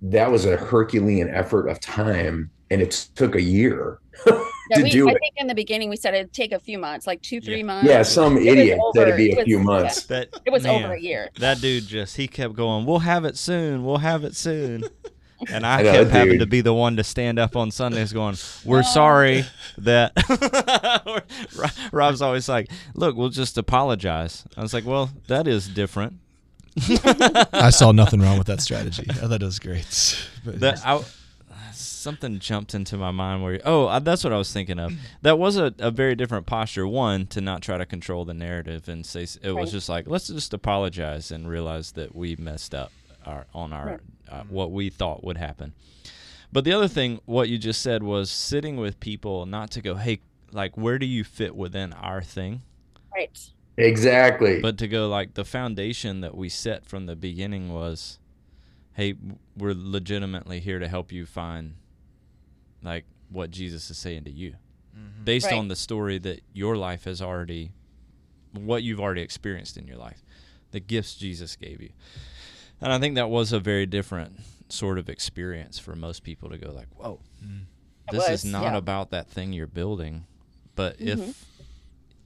that 0.00 0.30
was 0.30 0.46
a 0.46 0.56
Herculean 0.56 1.28
effort 1.28 1.68
of 1.68 1.78
time, 1.78 2.50
and 2.70 2.80
it 2.80 2.92
took 3.14 3.34
a 3.34 3.42
year 3.42 3.98
Yeah, 4.70 4.76
to 4.78 4.82
we, 4.82 4.90
do 4.90 5.08
I 5.08 5.12
it. 5.12 5.18
think 5.20 5.34
in 5.36 5.46
the 5.46 5.54
beginning 5.54 5.88
we 5.90 5.96
said 5.96 6.14
it'd 6.14 6.32
take 6.32 6.52
a 6.52 6.58
few 6.58 6.78
months, 6.78 7.06
like 7.06 7.22
two, 7.22 7.40
three 7.40 7.58
Yeah. 7.58 7.64
months. 7.64 7.88
Yeah, 7.88 8.02
some 8.02 8.36
It 8.36 8.40
was 8.40 8.46
idiot 8.46 8.78
said 8.94 9.02
it'd 9.08 9.16
be 9.16 9.30
it 9.30 9.34
a 9.34 9.36
was- 9.36 9.44
few 9.44 9.58
yeah. 9.58 9.62
months. 9.64 10.02
That 10.04 10.28
It 10.44 10.50
was 10.50 10.62
man, 10.64 10.84
over 10.84 10.94
a 10.94 11.00
year. 11.00 11.30
That 11.38 11.60
dude 11.60 11.86
just 11.86 12.16
he 12.16 12.26
kept 12.28 12.54
going. 12.54 12.86
We'll 12.86 13.00
have 13.00 13.24
it 13.24 13.36
soon. 13.36 13.84
We'll 13.84 13.98
have 13.98 14.24
it 14.24 14.34
soon. 14.36 14.84
And 15.52 15.66
I, 15.66 15.80
I 15.80 15.82
know, 15.82 15.92
kept 15.92 16.10
having 16.12 16.38
to 16.38 16.46
be 16.46 16.62
the 16.62 16.72
one 16.72 16.96
to 16.96 17.04
stand 17.04 17.38
up 17.38 17.56
on 17.56 17.70
Sundays, 17.70 18.10
going, 18.10 18.36
"We're 18.64 18.78
oh. 18.78 18.82
sorry 18.82 19.44
that." 19.76 20.14
Rob's 21.92 22.22
always 22.22 22.48
like, 22.48 22.70
"Look, 22.94 23.16
we'll 23.16 23.28
just 23.28 23.58
apologize." 23.58 24.44
I 24.56 24.62
was 24.62 24.72
like, 24.72 24.86
"Well, 24.86 25.10
that 25.26 25.46
is 25.46 25.68
different." 25.68 26.14
I 27.52 27.68
saw 27.68 27.92
nothing 27.92 28.20
wrong 28.20 28.38
with 28.38 28.46
that 28.46 28.62
strategy. 28.62 29.04
I 29.10 29.12
thought 29.12 29.42
it 29.42 29.44
was 29.44 29.58
great. 29.58 30.26
But 30.44 30.60
That 30.60 30.80
I, 30.86 31.02
something 32.06 32.38
jumped 32.38 32.74
into 32.74 32.96
my 32.96 33.10
mind 33.10 33.42
where 33.42 33.60
oh 33.64 33.98
that's 34.00 34.22
what 34.24 34.32
I 34.32 34.38
was 34.38 34.52
thinking 34.52 34.78
of. 34.78 34.92
That 35.22 35.38
was 35.38 35.56
a, 35.56 35.74
a 35.78 35.90
very 35.90 36.14
different 36.14 36.46
posture. 36.46 36.86
One 36.86 37.26
to 37.28 37.40
not 37.40 37.62
try 37.62 37.76
to 37.78 37.86
control 37.86 38.24
the 38.24 38.34
narrative 38.34 38.88
and 38.88 39.04
say 39.04 39.22
s- 39.24 39.38
it 39.42 39.52
was 39.52 39.72
just 39.72 39.88
like 39.88 40.06
let's 40.08 40.28
just 40.28 40.54
apologize 40.54 41.30
and 41.30 41.48
realize 41.48 41.92
that 41.92 42.14
we 42.14 42.36
messed 42.36 42.74
up 42.74 42.92
our 43.24 43.46
on 43.52 43.72
our 43.72 43.86
Right. 43.86 44.00
uh, 44.30 44.42
what 44.48 44.70
we 44.70 44.88
thought 44.90 45.24
would 45.24 45.36
happen. 45.36 45.72
But 46.52 46.64
the 46.64 46.72
other 46.72 46.88
thing, 46.88 47.20
what 47.26 47.48
you 47.48 47.58
just 47.58 47.82
said 47.82 48.02
was 48.02 48.30
sitting 48.30 48.76
with 48.76 49.00
people, 49.00 49.46
not 49.46 49.70
to 49.72 49.82
go, 49.82 49.96
hey, 49.96 50.20
like 50.52 50.76
where 50.76 50.98
do 50.98 51.04
you 51.06 51.24
fit 51.24 51.54
within 51.56 51.92
our 51.92 52.22
thing, 52.22 52.62
Right. 53.14 53.50
Exactly. 53.78 54.60
but 54.60 54.78
to 54.78 54.88
go 54.88 55.08
like 55.08 55.34
the 55.34 55.44
foundation 55.44 56.20
that 56.22 56.34
we 56.36 56.48
set 56.48 56.86
from 56.86 57.06
the 57.06 57.16
beginning 57.16 57.72
was 57.74 58.18
hey 58.94 59.14
we're 59.56 59.74
legitimately 59.76 60.60
here 60.60 60.78
to 60.78 60.88
help 60.88 61.12
you 61.12 61.26
find 61.26 61.74
like 62.82 63.04
what 63.30 63.50
jesus 63.50 63.90
is 63.90 63.98
saying 63.98 64.24
to 64.24 64.30
you 64.30 64.54
based 65.24 65.46
Right. 65.46 65.58
on 65.58 65.68
the 65.68 65.76
story 65.76 66.18
that 66.18 66.40
your 66.52 66.76
life 66.76 67.04
has 67.04 67.20
already 67.20 67.70
what 68.52 68.82
you've 68.82 69.00
already 69.00 69.20
experienced 69.22 69.76
in 69.76 69.86
your 69.86 69.96
life 69.98 70.22
the 70.70 70.80
gifts 70.80 71.14
jesus 71.16 71.56
gave 71.56 71.80
you 71.80 71.90
and 72.80 72.92
i 72.92 72.98
think 72.98 73.14
that 73.16 73.28
was 73.28 73.52
a 73.52 73.60
very 73.60 73.86
different 73.86 74.40
sort 74.68 74.98
of 74.98 75.08
experience 75.08 75.78
for 75.78 75.94
most 75.94 76.22
people 76.22 76.48
to 76.50 76.58
go 76.58 76.70
like 76.72 76.88
whoa 76.96 77.20
It 77.42 78.12
this 78.12 78.28
was, 78.28 78.44
is 78.44 78.50
not 78.50 78.62
yeah. 78.64 78.76
about 78.76 79.10
that 79.10 79.28
thing 79.28 79.52
you're 79.52 79.66
building 79.66 80.24
but 80.74 80.98
Mhm. 80.98 81.18
if 81.28 81.44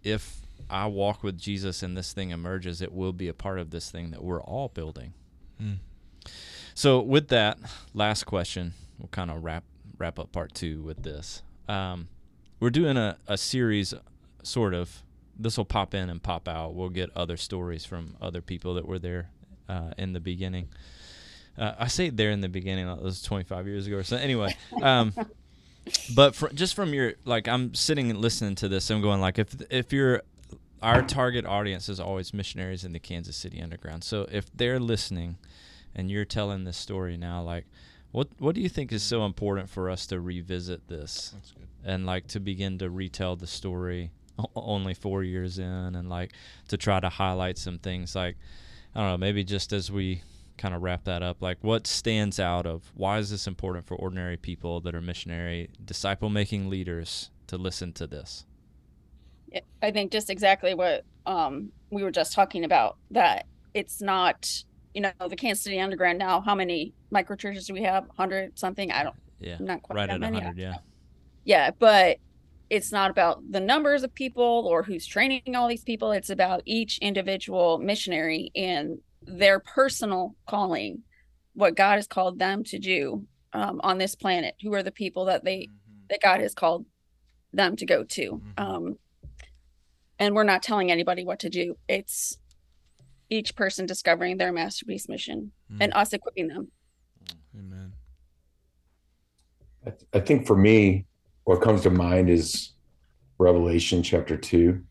if 0.05 0.37
i 0.69 0.87
walk 0.87 1.23
with 1.23 1.39
jesus 1.39 1.83
and 1.83 1.97
this 1.97 2.13
thing 2.13 2.31
emerges 2.31 2.81
it 2.81 2.93
will 2.93 3.13
be 3.13 3.29
a 3.29 3.35
part 3.35 3.59
of 3.59 3.71
this 3.71 3.91
thing 3.91 4.11
that 4.11 4.23
we're 4.23 4.43
all 4.43 4.69
building 4.69 5.13
Mm. 5.61 5.79
so 6.75 7.01
with 7.01 7.29
that 7.29 7.59
last 7.93 8.25
question 8.25 8.73
we'll 8.99 9.09
kind 9.09 9.31
of 9.31 9.43
wrap 9.45 9.65
wrap 10.01 10.19
up 10.19 10.33
part 10.33 10.55
two 10.55 10.83
with 10.83 11.03
this. 11.03 11.43
Um, 11.69 12.09
we're 12.59 12.71
doing 12.71 12.97
a, 12.97 13.19
a 13.29 13.39
series 13.39 13.95
sort 14.43 14.75
of. 14.75 15.03
This 15.39 15.57
will 15.57 15.65
pop 15.65 15.95
in 15.95 16.11
and 16.11 16.23
pop 16.23 16.49
out. 16.49 16.75
We'll 16.75 16.89
get 16.89 17.11
other 17.17 17.37
stories 17.37 17.85
from 17.85 18.17
other 18.21 18.43
people 18.43 18.75
that 18.75 18.87
were 18.87 18.99
there 18.99 19.31
uh, 19.69 19.93
in 19.97 20.13
the 20.13 20.21
beginning. 20.21 20.69
Uh, 21.59 21.75
i 21.79 21.89
say 21.89 22.11
there 22.11 22.31
in 22.31 22.41
the 22.41 22.49
beginning 22.49 22.87
that 22.87 23.03
was 23.03 23.21
25 23.23 23.67
years 23.67 23.87
ago 23.87 23.97
or 23.97 24.03
so. 24.05 24.17
Anyway 24.17 24.57
um, 24.83 25.13
but 26.15 26.35
fr- 26.35 26.49
just 26.55 26.75
from 26.75 26.95
your 26.95 27.15
like 27.25 27.49
i'm 27.49 27.75
sitting 27.75 28.09
and 28.09 28.21
listening 28.21 28.55
to 28.55 28.69
this 28.69 28.89
i'm 28.89 29.03
going 29.03 29.21
like 29.21 29.37
if 29.37 29.49
if 29.69 29.93
you're 29.93 30.23
our 30.83 31.03
target 31.03 31.45
audience 31.45 31.89
is 31.89 32.01
always 32.01 32.33
missionaries 32.33 32.85
in 32.85 32.93
the 32.93 32.99
kansas 32.99 33.37
city 33.37 33.61
underground. 33.61 34.05
So 34.05 34.27
if 34.31 34.51
they're 34.57 34.81
listening 34.81 35.37
and 35.95 36.11
you're 36.11 36.25
telling 36.25 36.65
this 36.65 36.77
story 36.77 37.17
now 37.17 37.43
like 37.43 37.67
what 38.13 38.29
what 38.39 38.55
do 38.55 38.61
you 38.61 38.69
think 38.69 38.93
is 38.93 39.03
so 39.03 39.25
important 39.25 39.69
for 39.69 39.89
us 39.91 40.07
to 40.07 40.21
revisit 40.21 40.89
this 40.89 41.31
That's 41.35 41.53
good. 41.53 41.67
and 41.85 42.07
like 42.07 42.27
to 42.29 42.41
begin 42.41 42.79
to 42.79 42.91
retell 42.91 43.37
the 43.37 43.47
story 43.47 44.11
only 44.57 44.95
four 44.95 45.23
years 45.23 45.59
in 45.59 45.95
and 45.95 46.09
like 46.09 46.33
to 46.69 46.77
try 46.77 46.99
to 47.01 47.09
highlight 47.09 47.59
some 47.59 47.79
things 47.79 48.15
like 48.15 48.37
i 48.95 49.01
don't 49.01 49.09
know 49.11 49.17
maybe 49.19 49.45
just 49.45 49.73
as 49.73 49.91
we 49.93 50.23
kind 50.57 50.75
of 50.75 50.83
wrap 50.83 51.05
that 51.05 51.23
up 51.23 51.41
like 51.41 51.59
what 51.63 51.87
stands 51.87 52.39
out 52.41 52.67
of 52.67 52.91
why 52.95 53.19
is 53.19 53.31
this 53.31 53.47
important 53.47 53.87
for 53.87 53.95
ordinary 53.97 54.37
people 54.37 54.81
that 54.81 54.95
are 54.95 55.01
missionary 55.01 55.69
disciple 55.85 56.29
making 56.29 56.69
leaders 56.69 57.31
to 57.47 57.57
listen 57.57 57.93
to 57.93 58.07
this 58.07 58.45
Yeah, 59.53 59.61
I 59.83 59.91
think 59.91 60.13
just 60.13 60.31
exactly 60.31 60.75
what 60.75 61.05
um, 61.27 61.71
we 61.91 62.03
were 62.03 62.11
just 62.11 62.33
talking 62.33 62.65
about 62.65 62.97
that 63.11 63.47
it's 63.73 64.01
not, 64.03 64.47
you 64.95 65.01
know, 65.01 65.13
the 65.29 65.37
Kansas 65.37 65.63
City 65.63 65.79
Underground 65.81 66.19
now, 66.19 66.41
how 66.41 66.55
many 66.55 66.95
micro 67.11 67.37
churches 67.37 67.67
do 67.67 67.75
we 67.75 67.83
have? 67.83 68.07
100 68.09 68.59
something? 68.59 68.91
I 68.91 69.03
don't, 69.05 69.17
yeah 69.39 69.57
not 69.61 69.83
quite 69.83 69.97
right 69.97 70.11
at 70.11 70.21
100 70.21 70.57
yeah 70.59 70.75
Yeah, 71.45 71.71
but 71.79 72.19
it's 72.69 72.93
not 72.93 73.11
about 73.11 73.43
the 73.51 73.61
numbers 73.61 74.03
of 74.05 74.15
people 74.15 74.67
or 74.69 74.83
who's 74.83 75.07
training 75.07 75.57
all 75.57 75.67
these 75.67 75.83
people. 75.83 76.13
It's 76.13 76.31
about 76.31 76.63
each 76.67 76.99
individual 76.99 77.79
missionary 77.79 78.53
and 78.55 78.99
their 79.23 79.59
personal 79.59 80.37
calling, 80.47 81.03
what 81.55 81.75
God 81.75 81.97
has 81.97 82.07
called 82.07 82.39
them 82.39 82.63
to 82.65 82.79
do 82.79 83.27
um, 83.53 83.81
on 83.83 83.99
this 83.99 84.15
planet. 84.15 84.55
Who 84.63 84.73
are 84.75 84.83
the 84.83 84.93
people 84.93 85.25
that 85.27 85.45
they 85.45 85.69
that 86.11 86.21
God 86.23 86.41
has 86.41 86.55
called 86.55 86.87
them 87.53 87.75
to 87.77 87.87
go 87.87 88.05
to? 88.05 88.33
Mhm. 88.33 88.61
Um, 88.61 88.99
and 90.19 90.35
we're 90.35 90.45
not 90.45 90.63
telling 90.63 90.91
anybody 90.93 91.25
what 91.25 91.41
to 91.41 91.49
do. 91.51 91.77
It's 91.89 92.39
each 93.31 93.55
person 93.55 93.87
discovering 93.87 94.37
their 94.37 94.53
masterpiece 94.53 95.09
mission 95.09 95.53
and 95.81 95.93
us 95.95 96.13
equipping 96.13 96.49
them. 96.49 96.71
Amen. 97.57 97.93
I, 99.87 99.91
th- 99.91 100.03
I 100.13 100.21
think 100.21 100.47
for 100.47 100.57
me, 100.57 101.07
what 101.45 101.63
comes 101.63 101.83
to 101.83 101.91
mind 101.91 102.29
is 102.29 102.73
Revelation 103.39 104.03
chapter 104.03 104.37
two. 104.37 104.83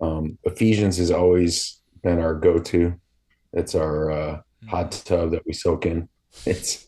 Um, 0.00 0.38
Ephesians 0.44 0.96
has 0.96 1.10
always 1.10 1.80
been 2.02 2.18
our 2.18 2.34
go-to. 2.34 2.94
It's 3.52 3.74
our 3.74 4.10
uh, 4.10 4.40
hot 4.66 4.92
tub 5.04 5.32
that 5.32 5.42
we 5.46 5.52
soak 5.52 5.86
in. 5.86 6.08
It's 6.46 6.86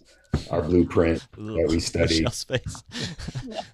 our 0.51 0.63
blueprint 0.63 1.27
that 1.37 1.67
we 1.69 1.81
study. 1.91 2.23
Michelle's 2.23 2.45
face. 2.45 2.83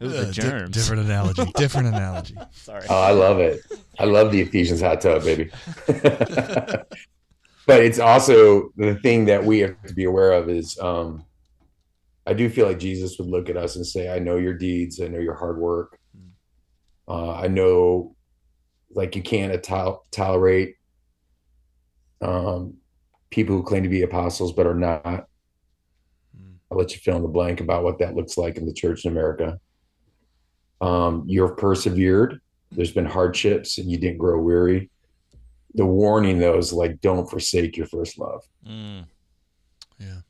it 0.01 0.05
was 0.05 0.15
Uh, 0.15 0.21
the 0.21 0.25
di- 0.27 0.33
germs 0.33 0.71
different 0.71 1.03
analogy. 1.05 1.45
Different 1.57 1.89
analogy. 1.89 2.37
sorry 2.53 2.87
Oh, 2.89 3.01
I 3.01 3.13
love 3.13 3.39
it. 3.41 3.61
I 3.99 4.05
love 4.05 4.31
the 4.33 4.41
Ephesians 4.41 4.81
hot 4.81 5.01
tub, 5.01 5.23
baby. 5.25 5.51
but 7.67 7.83
it's 7.83 7.99
also 7.99 8.71
the 8.77 8.95
thing 8.97 9.27
that 9.27 9.45
we 9.45 9.61
have 9.61 9.81
to 9.87 9.95
be 9.95 10.05
aware 10.05 10.33
of 10.33 10.49
is 10.49 10.79
um, 10.79 11.25
I 12.27 12.33
do 12.35 12.49
feel 12.49 12.67
like 12.67 12.79
Jesus 12.79 13.19
would 13.19 13.29
look 13.29 13.49
at 13.49 13.57
us 13.57 13.77
and 13.77 13.87
say, 13.87 14.09
I 14.15 14.19
know 14.19 14.37
your 14.37 14.55
deeds, 14.55 15.01
I 15.01 15.09
know 15.09 15.19
your 15.19 15.35
hard 15.35 15.59
work. 15.59 15.99
Uh, 17.07 17.33
I 17.35 17.49
know 17.49 18.15
like 18.91 19.17
you 19.17 19.23
can't 19.23 19.63
tol- 19.63 20.05
tolerate 20.11 20.77
um, 22.21 22.75
people 23.31 23.57
who 23.57 23.63
claim 23.63 23.83
to 23.83 23.89
be 23.89 24.03
apostles 24.03 24.53
but 24.53 24.67
are 24.67 24.75
not. 24.75 25.28
I'll 26.71 26.79
let 26.79 26.93
you 26.93 26.99
fill 26.99 27.17
in 27.17 27.23
the 27.23 27.29
blank 27.29 27.61
about 27.61 27.83
what 27.83 27.99
that 27.99 28.15
looks 28.15 28.37
like 28.37 28.57
in 28.57 28.67
the 28.67 28.73
church 28.73 29.05
in 29.05 29.11
America. 29.13 29.59
Um, 30.81 31.25
you've 31.27 31.57
persevered. 31.57 32.41
There's 32.71 32.93
been 32.93 33.07
hardships 33.07 33.79
and 33.79 33.91
you 33.91 33.99
didn't 33.99 34.19
grow 34.19 34.39
weary. 34.41 34.91
The 35.75 35.87
warning 35.87 36.39
though 36.39 36.59
is 36.59 36.73
like, 36.73 37.01
don't 37.01 37.29
forsake 37.29 37.77
your 37.77 37.87
first 37.87 38.19
love. 38.19 38.43
Mm, 38.67 39.07
Yeah. 39.99 40.21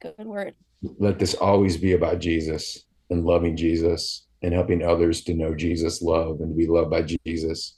Good 0.00 0.26
word. 0.26 0.54
Let 0.98 1.18
this 1.18 1.34
always 1.34 1.76
be 1.76 1.92
about 1.92 2.20
Jesus 2.20 2.84
and 3.10 3.24
loving 3.26 3.54
Jesus 3.56 4.26
and 4.42 4.54
helping 4.54 4.82
others 4.82 5.22
to 5.24 5.34
know 5.34 5.54
Jesus' 5.54 6.00
love 6.00 6.40
and 6.40 6.50
to 6.52 6.56
be 6.56 6.66
loved 6.66 6.90
by 6.90 7.02
Jesus. 7.02 7.76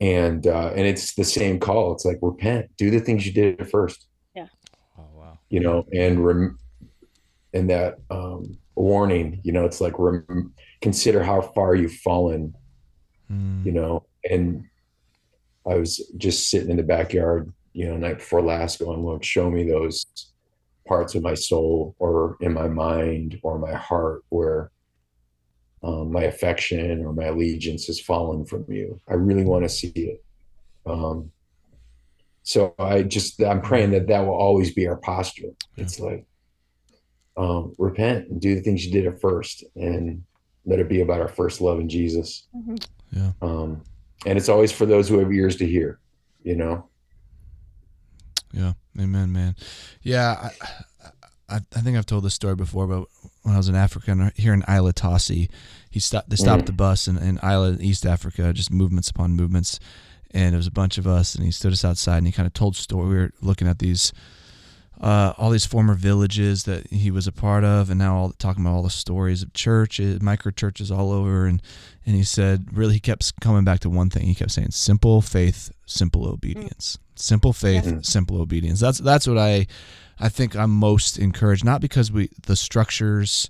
and 0.00 0.46
uh, 0.46 0.68
and 0.74 0.86
it's 0.86 1.14
the 1.14 1.24
same 1.24 1.58
call. 1.60 1.92
It's 1.92 2.04
like 2.06 2.18
repent, 2.22 2.70
do 2.78 2.88
the 2.90 3.00
things 3.00 3.26
you 3.26 3.32
did 3.32 3.60
at 3.60 3.68
first. 3.70 4.06
Yeah. 4.34 4.46
Oh 4.96 5.04
wow. 5.12 5.38
You 5.50 5.60
know, 5.60 5.84
and 5.92 6.24
rem- 6.24 6.58
and 7.52 7.70
that 7.70 7.98
um, 8.10 8.58
warning. 8.74 9.40
You 9.42 9.52
know, 9.52 9.64
it's 9.64 9.80
like 9.80 9.94
rem- 9.98 10.52
consider 10.80 11.22
how 11.22 11.40
far 11.40 11.74
you've 11.74 11.94
fallen. 11.94 12.54
Mm. 13.30 13.64
You 13.64 13.72
know, 13.72 14.06
and 14.28 14.64
I 15.66 15.74
was 15.74 16.10
just 16.16 16.50
sitting 16.50 16.70
in 16.70 16.76
the 16.76 16.82
backyard, 16.82 17.52
you 17.72 17.86
know, 17.86 17.96
night 17.96 18.18
before 18.18 18.42
last, 18.42 18.78
going, 18.78 19.02
"Lord, 19.04 19.24
show 19.24 19.50
me 19.50 19.68
those 19.68 20.06
parts 20.86 21.14
of 21.14 21.22
my 21.22 21.34
soul 21.34 21.94
or 21.98 22.36
in 22.40 22.52
my 22.52 22.68
mind 22.68 23.38
or 23.42 23.58
my 23.58 23.74
heart 23.74 24.24
where." 24.28 24.70
Um, 25.80 26.10
my 26.10 26.24
affection 26.24 27.04
or 27.04 27.12
my 27.12 27.26
allegiance 27.26 27.86
has 27.86 28.00
fallen 28.00 28.44
from 28.44 28.64
you. 28.68 29.00
I 29.08 29.14
really 29.14 29.44
want 29.44 29.62
to 29.62 29.68
see 29.68 29.92
it. 29.94 30.24
Um, 30.84 31.30
so 32.48 32.74
I 32.78 33.02
just 33.02 33.42
I'm 33.42 33.60
praying 33.60 33.90
that 33.90 34.06
that 34.08 34.20
will 34.20 34.34
always 34.34 34.72
be 34.72 34.86
our 34.86 34.96
posture. 34.96 35.50
It's 35.76 36.00
like 36.00 36.24
um, 37.38 37.72
repent 37.78 38.28
and 38.28 38.40
do 38.40 38.54
the 38.56 38.60
things 38.60 38.84
you 38.84 38.92
did 38.92 39.06
at 39.06 39.20
first, 39.20 39.64
and 39.76 40.22
let 40.66 40.78
it 40.80 40.88
be 40.88 41.00
about 41.00 41.20
our 41.20 41.28
first 41.28 41.60
love 41.60 41.78
in 41.80 41.88
Jesus. 41.88 42.46
Mhm. 42.54 42.84
Yeah. 43.12 43.32
Um, 43.40 43.82
and 44.26 44.36
it's 44.36 44.48
always 44.48 44.72
for 44.72 44.84
those 44.84 45.08
who 45.08 45.18
have 45.20 45.32
ears 45.32 45.56
to 45.56 45.66
hear. 45.66 46.00
You 46.42 46.56
know. 46.56 46.88
Yeah, 48.52 48.72
amen, 48.98 49.32
man. 49.32 49.56
Yeah, 50.02 50.50
I, 50.50 51.54
I, 51.56 51.60
I 51.76 51.80
think 51.80 51.96
I've 51.96 52.06
told 52.06 52.24
this 52.24 52.34
story 52.34 52.54
before, 52.56 52.86
but 52.86 53.06
when 53.42 53.54
I 53.54 53.58
was 53.58 53.68
in 53.68 53.74
Africa 53.74 54.10
and 54.12 54.32
here 54.36 54.54
in 54.54 54.64
Aila 54.68 54.92
Tasse, 54.94 55.28
he 55.90 56.00
stopped. 56.00 56.30
They 56.30 56.36
stopped 56.36 56.62
Mm. 56.64 56.66
the 56.66 56.72
bus 56.72 57.08
in, 57.08 57.18
in 57.18 57.38
Isla, 57.42 57.76
East 57.80 58.06
Africa, 58.06 58.52
just 58.52 58.70
movements 58.72 59.10
upon 59.10 59.36
movements, 59.36 59.78
and 60.32 60.54
it 60.54 60.56
was 60.58 60.66
a 60.66 60.70
bunch 60.72 60.98
of 60.98 61.06
us, 61.06 61.34
and 61.34 61.44
he 61.44 61.50
stood 61.50 61.72
us 61.72 61.84
outside 61.84 62.18
and 62.18 62.26
he 62.26 62.32
kind 62.32 62.46
of 62.46 62.52
told 62.54 62.74
story. 62.76 63.08
We 63.08 63.14
were 63.16 63.30
looking 63.40 63.68
at 63.68 63.78
these. 63.78 64.12
Uh, 65.00 65.32
all 65.38 65.50
these 65.50 65.64
former 65.66 65.94
villages 65.94 66.64
that 66.64 66.88
he 66.88 67.10
was 67.10 67.26
a 67.28 67.32
part 67.32 67.62
of, 67.62 67.88
and 67.88 67.98
now 68.00 68.16
all 68.16 68.32
talking 68.32 68.64
about 68.64 68.74
all 68.74 68.82
the 68.82 68.90
stories 68.90 69.42
of 69.44 69.52
churches, 69.52 70.20
micro 70.20 70.50
churches 70.50 70.90
all 70.90 71.12
over, 71.12 71.46
and 71.46 71.62
and 72.04 72.16
he 72.16 72.24
said, 72.24 72.66
really, 72.76 72.94
he 72.94 73.00
kept 73.00 73.38
coming 73.40 73.62
back 73.64 73.78
to 73.80 73.90
one 73.90 74.10
thing. 74.10 74.26
He 74.26 74.34
kept 74.34 74.50
saying, 74.50 74.70
"Simple 74.72 75.20
faith, 75.22 75.70
simple 75.86 76.26
obedience. 76.26 76.98
Simple 77.14 77.52
faith, 77.52 77.84
Mhm. 77.84 78.04
simple 78.04 78.40
obedience." 78.40 78.80
That's 78.80 78.98
that's 78.98 79.26
what 79.28 79.38
I, 79.38 79.66
I 80.18 80.28
think 80.28 80.56
I'm 80.56 80.70
most 80.72 81.16
encouraged. 81.18 81.64
Not 81.64 81.80
because 81.80 82.10
we 82.10 82.30
the 82.46 82.56
structures, 82.56 83.48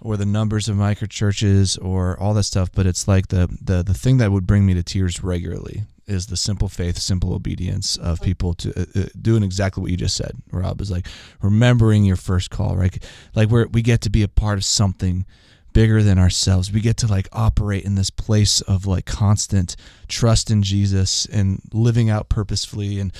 or 0.00 0.16
the 0.16 0.26
numbers 0.26 0.68
of 0.68 0.76
micro 0.76 1.08
churches, 1.08 1.76
or 1.78 2.16
all 2.20 2.32
that 2.34 2.44
stuff, 2.44 2.70
but 2.72 2.86
it's 2.86 3.08
like 3.08 3.28
the 3.28 3.48
the 3.60 3.82
the 3.82 3.94
thing 3.94 4.18
that 4.18 4.30
would 4.30 4.46
bring 4.46 4.64
me 4.66 4.74
to 4.74 4.82
tears 4.84 5.22
regularly 5.22 5.82
is 6.06 6.26
the 6.26 6.36
simple 6.36 6.68
faith, 6.68 6.98
simple 6.98 7.34
obedience 7.34 7.96
of 7.96 8.20
people 8.20 8.54
to 8.54 8.80
uh, 8.80 9.00
uh, 9.00 9.06
doing 9.20 9.42
exactly 9.42 9.82
what 9.82 9.90
you 9.90 9.96
just 9.96 10.16
said. 10.16 10.36
Rob 10.52 10.80
is 10.80 10.90
like 10.90 11.06
remembering 11.42 12.04
your 12.04 12.16
first 12.16 12.50
call, 12.50 12.76
right? 12.76 13.02
Like 13.34 13.50
where 13.50 13.66
we 13.66 13.82
get 13.82 14.00
to 14.02 14.10
be 14.10 14.22
a 14.22 14.28
part 14.28 14.58
of 14.58 14.64
something 14.64 15.26
bigger 15.72 16.02
than 16.02 16.18
ourselves. 16.18 16.72
We 16.72 16.80
get 16.80 16.96
to 16.98 17.06
like 17.06 17.28
operate 17.32 17.84
in 17.84 17.96
this 17.96 18.10
place 18.10 18.60
of 18.62 18.86
like 18.86 19.04
constant 19.04 19.76
trust 20.08 20.50
in 20.50 20.62
Jesus 20.62 21.26
and 21.26 21.60
living 21.72 22.08
out 22.08 22.28
purposefully. 22.28 22.98
And 22.98 23.12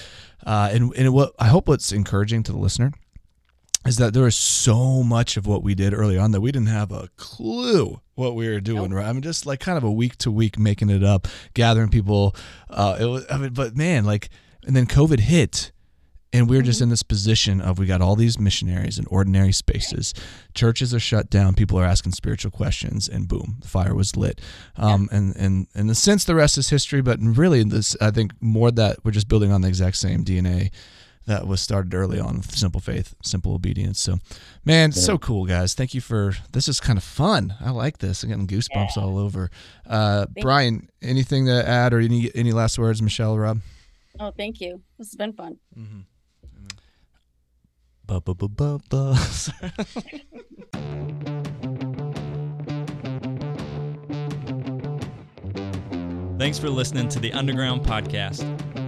uh, 0.46 0.70
and 0.72 0.92
and 0.96 1.12
what 1.12 1.32
I 1.38 1.48
hope 1.48 1.68
what's 1.68 1.92
encouraging 1.92 2.44
to 2.44 2.52
the 2.52 2.58
listener 2.58 2.92
is 3.86 3.96
that 3.96 4.14
there 4.14 4.26
is 4.26 4.36
so 4.36 5.02
much 5.02 5.36
of 5.36 5.46
what 5.46 5.62
we 5.62 5.74
did 5.74 5.94
early 5.94 6.18
on 6.18 6.32
that 6.32 6.40
we 6.40 6.52
didn't 6.52 6.68
have 6.68 6.92
a 6.92 7.08
clue 7.16 8.00
what 8.14 8.34
we 8.34 8.48
were 8.48 8.60
doing. 8.60 8.90
Nope. 8.90 8.98
Right? 8.98 9.06
I 9.06 9.12
mean, 9.12 9.22
just 9.22 9.46
like 9.46 9.60
kind 9.60 9.78
of 9.78 9.84
a 9.84 9.92
week 9.92 10.16
to 10.18 10.30
week 10.30 10.58
making 10.58 10.90
it 10.90 11.04
up, 11.04 11.28
gathering 11.54 11.90
people. 11.90 12.34
Uh, 12.68 12.96
it 12.98 13.04
was, 13.04 13.24
I 13.30 13.38
mean, 13.38 13.52
but 13.52 13.76
man, 13.76 14.04
like, 14.04 14.28
and 14.66 14.74
then 14.74 14.86
COVID 14.86 15.20
hit. 15.20 15.72
And 16.32 16.50
we're 16.50 16.60
just 16.60 16.82
in 16.82 16.90
this 16.90 17.04
position 17.04 17.62
of 17.62 17.78
we 17.78 17.86
got 17.86 18.02
all 18.02 18.14
these 18.14 18.38
missionaries 18.38 18.98
in 18.98 19.06
ordinary 19.06 19.52
spaces. 19.52 20.12
Churches 20.54 20.92
are 20.92 21.00
shut 21.00 21.30
down. 21.30 21.54
People 21.54 21.78
are 21.78 21.84
asking 21.84 22.12
spiritual 22.12 22.50
questions, 22.50 23.08
and 23.08 23.26
boom, 23.26 23.56
the 23.60 23.68
fire 23.68 23.94
was 23.94 24.16
lit. 24.18 24.40
Um, 24.76 25.08
And 25.10 25.34
and 25.36 25.66
in 25.74 25.88
a 25.88 25.94
sense, 25.94 26.24
the 26.24 26.34
rest 26.34 26.58
is 26.58 26.68
history. 26.68 27.00
But 27.00 27.20
really, 27.22 27.62
this 27.62 27.96
I 28.02 28.10
think 28.10 28.32
more 28.40 28.70
that 28.72 28.98
we're 29.02 29.12
just 29.12 29.28
building 29.28 29.50
on 29.50 29.62
the 29.62 29.68
exact 29.68 29.96
same 29.96 30.24
DNA 30.24 30.72
that 31.26 31.46
was 31.46 31.60
started 31.60 31.92
early 31.94 32.18
on 32.18 32.36
with 32.38 32.56
simple 32.56 32.80
faith, 32.80 33.14
simple 33.22 33.54
obedience. 33.54 34.00
So, 34.00 34.18
man, 34.64 34.90
it's 34.90 35.04
so 35.04 35.18
cool, 35.18 35.44
guys. 35.44 35.74
Thank 35.74 35.92
you 35.94 36.00
for 36.00 36.34
this. 36.52 36.68
Is 36.68 36.80
kind 36.80 36.96
of 36.96 37.04
fun. 37.04 37.54
I 37.60 37.70
like 37.70 37.98
this. 37.98 38.22
I'm 38.22 38.30
getting 38.30 38.46
goosebumps 38.46 38.96
all 38.96 39.18
over. 39.18 39.50
Uh, 39.86 40.26
Thank 40.26 40.40
Brian, 40.42 40.88
anything 41.02 41.46
to 41.46 41.68
add 41.68 41.92
or 41.92 42.00
any 42.00 42.30
any 42.34 42.52
last 42.52 42.78
words, 42.78 43.02
Michelle, 43.02 43.36
Rob? 43.38 43.60
Oh, 44.18 44.30
thank 44.30 44.60
you. 44.60 44.80
This 44.98 45.08
has 45.08 45.16
been 45.16 45.32
fun. 45.32 45.58
Ba 48.06 48.20
ba 48.20 48.34
ba 48.34 48.48
ba 48.48 48.78
ba. 48.88 49.16
Thanks 56.38 56.58
for 56.58 56.68
listening 56.68 57.08
to 57.08 57.18
the 57.18 57.32
Underground 57.32 57.82
Podcast. 57.84 58.44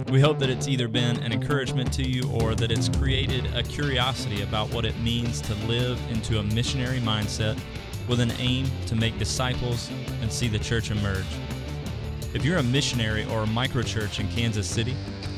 We 0.09 0.19
hope 0.19 0.39
that 0.39 0.49
it's 0.49 0.67
either 0.67 0.87
been 0.87 1.17
an 1.17 1.31
encouragement 1.31 1.93
to 1.93 2.01
you 2.01 2.27
or 2.31 2.55
that 2.55 2.71
it's 2.71 2.89
created 2.89 3.45
a 3.53 3.61
curiosity 3.61 4.41
about 4.41 4.73
what 4.73 4.83
it 4.83 4.97
means 5.01 5.39
to 5.41 5.53
live 5.67 5.99
into 6.09 6.39
a 6.39 6.43
missionary 6.43 6.97
mindset 6.99 7.59
with 8.07 8.19
an 8.19 8.31
aim 8.39 8.65
to 8.87 8.95
make 8.95 9.19
disciples 9.19 9.91
and 10.23 10.31
see 10.31 10.47
the 10.47 10.57
church 10.57 10.89
emerge. 10.89 11.27
If 12.33 12.43
you're 12.43 12.57
a 12.57 12.63
missionary 12.63 13.23
or 13.25 13.43
a 13.43 13.45
microchurch 13.45 14.19
in 14.19 14.27
Kansas 14.29 14.67
City 14.67 14.95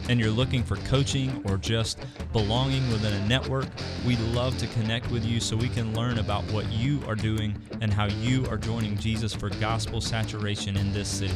and 0.07 0.17
you're 0.21 0.31
looking 0.31 0.63
for 0.63 0.77
coaching 0.77 1.43
or 1.49 1.57
just 1.57 1.99
belonging 2.31 2.89
within 2.93 3.11
a 3.11 3.27
network, 3.27 3.67
we'd 4.07 4.19
love 4.19 4.57
to 4.59 4.67
connect 4.67 5.11
with 5.11 5.25
you 5.25 5.41
so 5.41 5.57
we 5.57 5.67
can 5.67 5.93
learn 5.93 6.17
about 6.17 6.49
what 6.49 6.71
you 6.71 7.01
are 7.07 7.15
doing 7.15 7.61
and 7.81 7.91
how 7.93 8.05
you 8.05 8.45
are 8.47 8.57
joining 8.57 8.97
Jesus 8.97 9.35
for 9.35 9.49
gospel 9.49 9.99
saturation 9.99 10.77
in 10.77 10.93
this 10.93 11.09
city. 11.09 11.35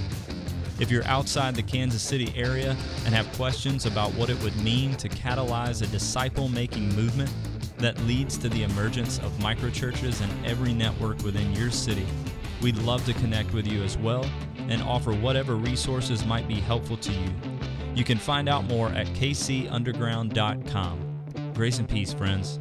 If 0.80 0.92
you're 0.92 1.06
outside 1.06 1.56
the 1.56 1.64
Kansas 1.64 2.02
City 2.02 2.34
area 2.36 2.76
and 3.06 3.16
have 3.16 3.32
questions 3.34 3.86
about 3.86 4.14
what 4.16 4.30
it 4.30 4.42
would 4.44 4.62
mean 4.62 4.96
to 4.96 5.08
catalyze 5.08 5.82
a 5.82 5.88
disciple 5.88 6.50
making 6.50 6.94
movement 6.96 7.32
that 7.78 7.98
leads 8.02 8.38
to 8.40 8.50
the 8.50 8.64
emergence 8.64 9.20
of 9.20 9.32
microchurches 9.34 10.22
in 10.22 10.30
every 10.46 10.74
network 10.74 11.24
within 11.24 11.54
your 11.54 11.72
city, 11.72 12.06
we'd 12.62 12.76
love 12.80 13.06
to 13.06 13.14
connect 13.14 13.54
with 13.54 13.66
you 13.68 13.84
as 13.84 13.98
well 13.98 14.30
and 14.68 14.82
offer 14.84 15.14
whatever 15.14 15.56
resources 15.56 16.26
might 16.26 16.48
be 16.48 16.56
helpful 16.56 16.98
to 16.98 17.12
you. 17.12 17.30
You 17.94 18.04
can 18.04 18.18
find 18.18 18.50
out 18.50 18.66
more 18.66 18.90
at 18.90 19.06
kcunderground.com. 19.08 21.54
Grace 21.54 21.80
and 21.80 21.88
peace, 21.88 22.14
friends. 22.14 22.60